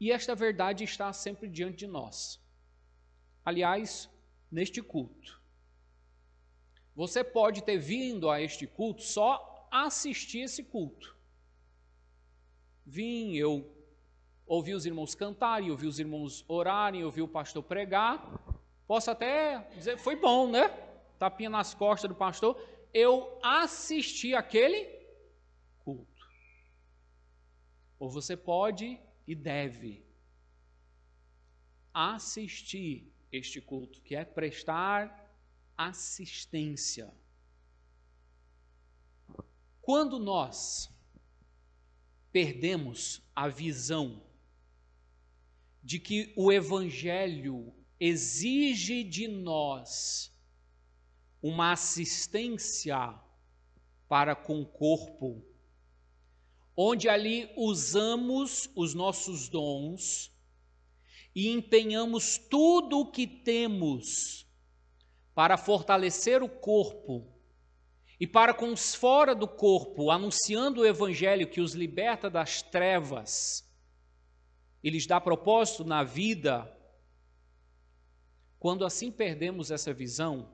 [0.00, 2.42] E esta verdade está sempre diante de nós.
[3.44, 4.08] Aliás,
[4.50, 5.42] neste culto.
[6.94, 11.16] Você pode ter vindo a este culto só assistir esse culto.
[12.86, 13.68] Vim, eu
[14.46, 18.22] ouvi os irmãos cantarem, ouvi os irmãos orarem, ouvi o pastor pregar.
[18.86, 20.68] Posso até dizer, foi bom, né?
[21.18, 22.56] Tapinha nas costas do pastor.
[22.92, 24.84] Eu assisti aquele
[25.84, 26.24] culto.
[27.98, 30.04] Ou você pode e deve
[31.92, 35.34] assistir este culto, que é prestar
[35.76, 37.12] assistência.
[39.84, 40.90] Quando nós
[42.32, 44.22] perdemos a visão
[45.82, 47.70] de que o Evangelho
[48.00, 50.32] exige de nós
[51.42, 53.14] uma assistência
[54.08, 55.44] para com o corpo,
[56.74, 60.32] onde ali usamos os nossos dons
[61.34, 64.46] e empenhamos tudo o que temos
[65.34, 67.33] para fortalecer o corpo
[68.24, 73.70] e para com os fora do corpo, anunciando o evangelho que os liberta das trevas
[74.82, 76.74] e lhes dá propósito na vida.
[78.58, 80.50] Quando assim perdemos essa visão,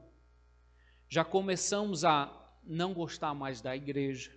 [1.09, 4.37] já começamos a não gostar mais da igreja,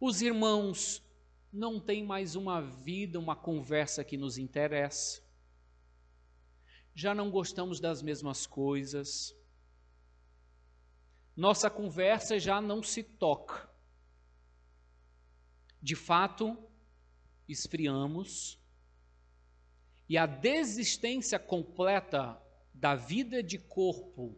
[0.00, 1.02] os irmãos
[1.52, 5.20] não têm mais uma vida, uma conversa que nos interessa.
[6.94, 9.38] Já não gostamos das mesmas coisas.
[11.36, 13.68] Nossa conversa já não se toca.
[15.80, 16.58] De fato,
[17.48, 18.58] esfriamos
[20.08, 22.38] E a desistência completa
[22.74, 24.36] da vida de corpo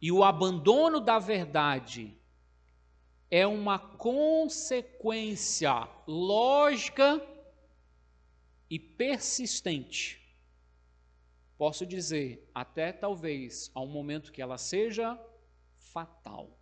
[0.00, 2.16] e o abandono da verdade
[3.30, 7.22] é uma consequência lógica
[8.70, 10.18] e persistente.
[11.58, 15.20] Posso dizer, até talvez ao momento que ela seja
[15.92, 16.58] fatal.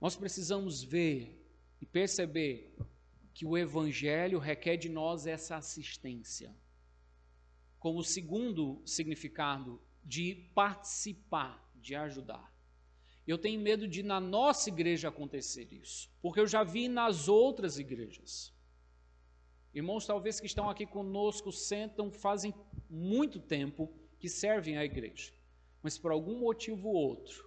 [0.00, 1.42] Nós precisamos ver
[1.80, 2.76] e perceber
[3.32, 6.54] que o Evangelho requer de nós essa assistência.
[7.78, 12.52] Como segundo significado de participar, de ajudar.
[13.26, 17.78] Eu tenho medo de na nossa igreja acontecer isso, porque eu já vi nas outras
[17.78, 18.52] igrejas.
[19.74, 22.54] Irmãos, talvez que estão aqui conosco, sentam, fazem
[22.88, 25.32] muito tempo que servem à igreja,
[25.84, 27.46] mas por algum motivo ou outro,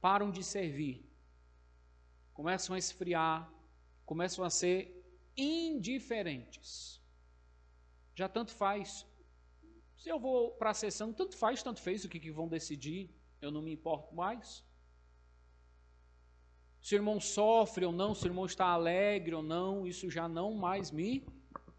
[0.00, 1.08] param de servir,
[2.34, 3.48] começam a esfriar,
[4.04, 4.76] começam a ser
[5.36, 7.00] indiferentes.
[8.12, 9.06] Já tanto faz.
[9.96, 13.08] Se eu vou para a sessão, tanto faz, tanto fez o que, que vão decidir,
[13.40, 14.64] eu não me importo mais.
[16.80, 20.28] Se o irmão sofre ou não, se o irmão está alegre ou não, isso já
[20.28, 21.24] não mais me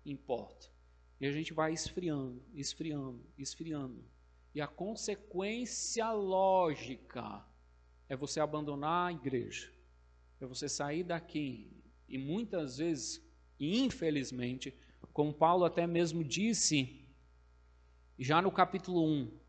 [0.05, 0.71] importa.
[1.19, 4.18] E a gente vai esfriando, esfriando, esfriando.
[4.53, 7.45] E a consequência lógica
[8.07, 9.71] é você abandonar a igreja,
[10.39, 11.71] é você sair daqui.
[12.07, 13.23] E muitas vezes,
[13.59, 14.75] infelizmente,
[15.13, 17.07] como Paulo até mesmo disse,
[18.17, 19.39] já no capítulo 1,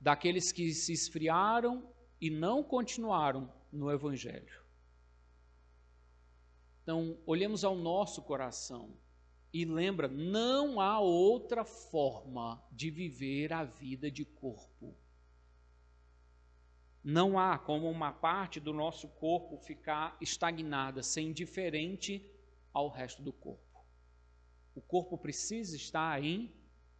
[0.00, 1.88] daqueles que se esfriaram
[2.20, 4.62] e não continuaram no Evangelho.
[6.82, 8.96] Então, olhemos ao nosso coração
[9.52, 14.96] e lembra, não há outra forma de viver a vida de corpo.
[17.04, 22.24] Não há como uma parte do nosso corpo ficar estagnada, ser indiferente
[22.72, 23.84] ao resto do corpo.
[24.74, 26.50] O corpo precisa estar em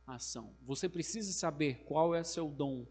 [0.07, 0.55] ação.
[0.63, 2.87] Você precisa saber qual é seu dom,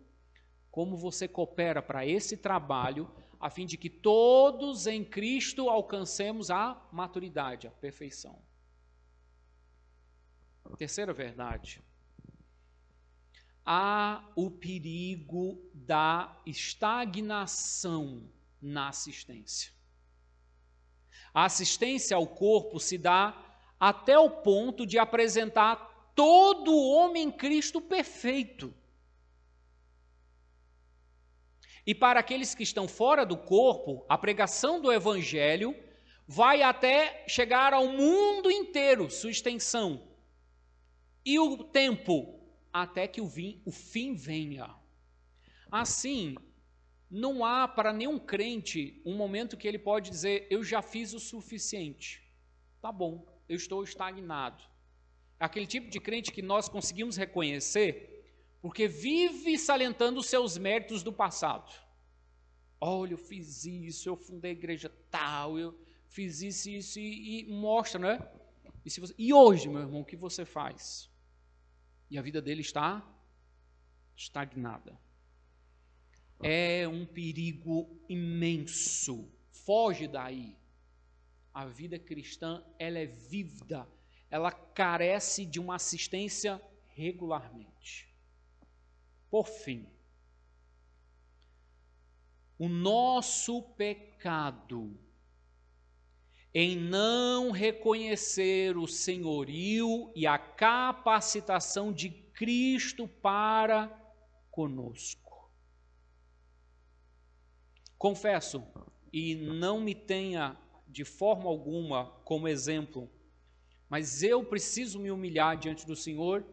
[0.71, 6.81] como você coopera para esse trabalho, a fim de que todos em Cristo alcancemos a
[6.91, 8.41] maturidade, a perfeição.
[10.77, 11.81] Terceira verdade
[13.65, 18.29] há o perigo da estagnação
[18.61, 19.71] na assistência.
[21.33, 23.37] A assistência ao corpo se dá
[23.79, 28.73] até o ponto de apresentar todo o homem em Cristo perfeito.
[31.85, 35.75] E para aqueles que estão fora do corpo, a pregação do evangelho
[36.27, 40.10] vai até chegar ao mundo inteiro, sua extensão.
[41.25, 42.39] E o tempo
[42.73, 44.73] até que o, vim, o fim venha.
[45.71, 46.35] Assim,
[47.09, 51.19] não há para nenhum crente um momento que ele pode dizer: Eu já fiz o
[51.19, 52.21] suficiente.
[52.81, 54.63] Tá bom, eu estou estagnado.
[55.39, 58.11] Aquele tipo de crente que nós conseguimos reconhecer
[58.61, 61.71] porque vive salentando os seus méritos do passado.
[62.79, 67.51] Olha, eu fiz isso, eu fundei a igreja tal, eu fiz isso, isso e, e
[67.51, 68.31] mostra, né?
[68.85, 71.10] E, você, e hoje, meu irmão, o que você faz?
[72.11, 73.01] E a vida dele está
[74.13, 74.99] estagnada.
[76.43, 79.31] É um perigo imenso.
[79.49, 80.57] Foge daí.
[81.53, 83.87] A vida cristã, ela é vívida,
[84.29, 88.13] ela carece de uma assistência regularmente.
[89.29, 89.87] Por fim,
[92.57, 94.99] o nosso pecado
[96.53, 103.87] em não reconhecer o senhorio e a capacitação de Cristo para
[104.49, 105.49] conosco.
[107.97, 108.63] Confesso,
[109.13, 110.57] e não me tenha
[110.87, 113.09] de forma alguma como exemplo,
[113.87, 116.45] mas eu preciso me humilhar diante do Senhor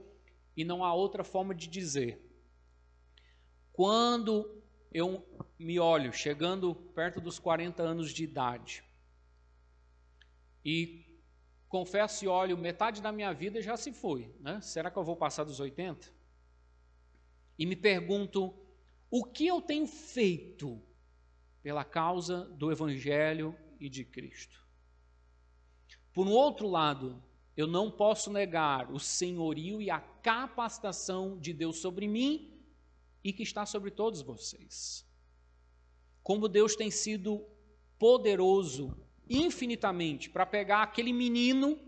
[0.57, 2.21] e não há outra forma de dizer.
[3.73, 4.63] Quando
[4.93, 5.25] eu
[5.59, 8.85] me olho chegando perto dos 40 anos de idade,
[10.65, 11.05] e
[11.69, 14.35] confesso e olho, metade da minha vida já se foi.
[14.41, 14.61] Né?
[14.61, 16.13] Será que eu vou passar dos 80?
[17.59, 18.55] E me pergunto,
[19.11, 20.81] o que eu tenho feito
[21.63, 24.67] pela causa do Evangelho e de Cristo?
[26.13, 27.23] Por um outro lado,
[27.57, 32.63] eu não posso negar o senhorio e a capacitação de Deus sobre mim
[33.23, 35.05] e que está sobre todos vocês.
[36.23, 37.45] Como Deus tem sido
[37.99, 38.97] poderoso
[39.29, 41.79] infinitamente para pegar aquele menino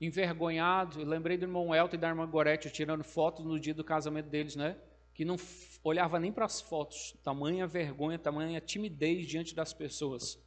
[0.00, 1.00] envergonhado.
[1.00, 4.28] Eu lembrei do irmão Elton e da irmã Gorete tirando fotos no dia do casamento
[4.28, 4.76] deles, né?
[5.14, 5.36] Que não
[5.82, 10.38] olhava nem para as fotos, tamanha vergonha, tamanha timidez diante das pessoas.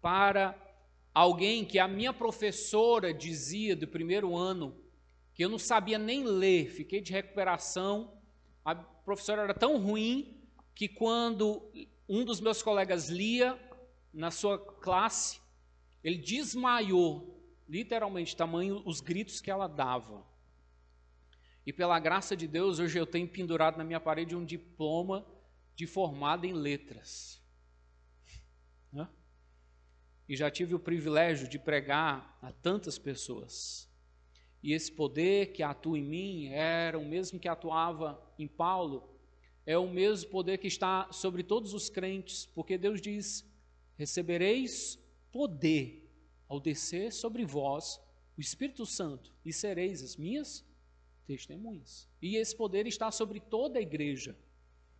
[0.00, 0.56] Para
[1.14, 4.76] alguém que a minha professora dizia do primeiro ano
[5.34, 8.12] que eu não sabia nem ler, fiquei de recuperação.
[8.64, 10.42] A professora era tão ruim
[10.74, 11.70] que quando
[12.08, 13.58] um dos meus colegas lia
[14.12, 15.40] na sua classe,
[16.02, 20.26] ele desmaiou, literalmente, tamanho os gritos que ela dava.
[21.64, 25.24] E pela graça de Deus, hoje eu tenho pendurado na minha parede um diploma
[25.74, 27.42] de formado em letras.
[30.28, 33.86] E já tive o privilégio de pregar a tantas pessoas.
[34.62, 39.18] E esse poder que atua em mim era o mesmo que atuava em Paulo,
[39.66, 43.44] é o mesmo poder que está sobre todos os crentes, porque Deus diz:
[44.02, 44.98] recebereis
[45.30, 46.10] poder
[46.48, 48.00] ao descer sobre vós
[48.36, 50.64] o Espírito Santo, e sereis as minhas
[51.26, 52.08] testemunhas.
[52.20, 54.36] E esse poder está sobre toda a igreja,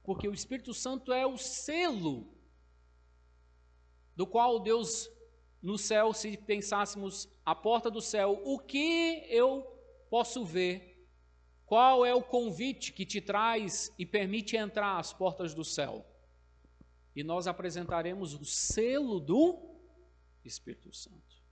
[0.05, 2.33] porque o Espírito Santo é o selo
[4.15, 5.11] do qual Deus
[5.61, 9.67] no céu, se pensássemos a porta do céu, o que eu
[10.11, 11.09] posso ver?
[11.67, 16.05] Qual é o convite que te traz e permite entrar às portas do céu?
[17.15, 19.59] E nós apresentaremos o selo do
[20.45, 21.43] Espírito Santo.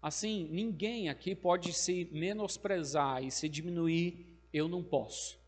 [0.00, 5.38] Assim, ninguém aqui pode se menosprezar e se diminuir, eu não posso.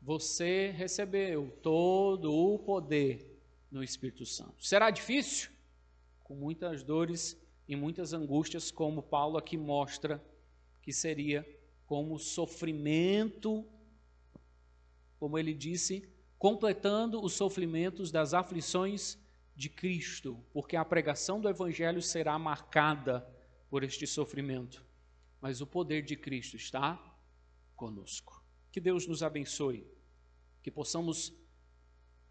[0.00, 3.40] Você recebeu todo o poder
[3.70, 4.64] no Espírito Santo.
[4.64, 5.50] Será difícil?
[6.22, 7.36] Com muitas dores
[7.66, 10.22] e muitas angústias, como Paulo aqui mostra
[10.82, 11.44] que seria
[11.86, 13.64] como sofrimento,
[15.18, 16.06] como ele disse,
[16.38, 19.18] completando os sofrimentos das aflições
[19.56, 23.26] de Cristo, porque a pregação do Evangelho será marcada
[23.70, 24.84] por este sofrimento.
[25.40, 26.98] Mas o poder de Cristo está
[27.76, 28.42] conosco.
[28.72, 29.86] Que Deus nos abençoe,
[30.62, 31.32] que possamos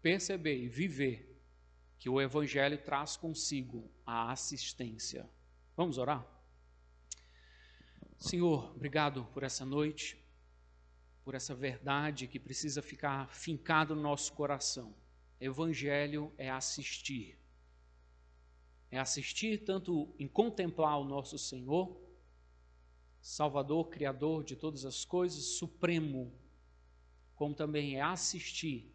[0.02, 1.34] perceber e viver
[1.98, 5.28] que o Evangelho traz consigo a assistência.
[5.76, 6.26] Vamos orar?
[8.18, 10.22] Senhor, obrigado por essa noite,
[11.24, 14.94] por essa verdade que precisa ficar fincada no nosso coração.
[15.40, 17.38] Evangelho é assistir.
[18.90, 21.98] É assistir tanto em contemplar o nosso Senhor,
[23.20, 26.30] Salvador, Criador de todas as coisas, Supremo,
[27.34, 28.94] como também é assistir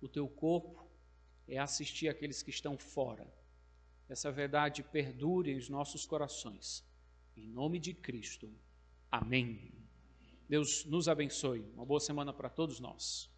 [0.00, 0.84] o teu corpo,
[1.46, 3.32] é assistir aqueles que estão fora.
[4.08, 6.84] Essa verdade perdure em nossos corações.
[7.36, 8.52] Em nome de Cristo.
[9.10, 9.83] Amém.
[10.48, 11.64] Deus nos abençoe.
[11.74, 13.33] Uma boa semana para todos nós.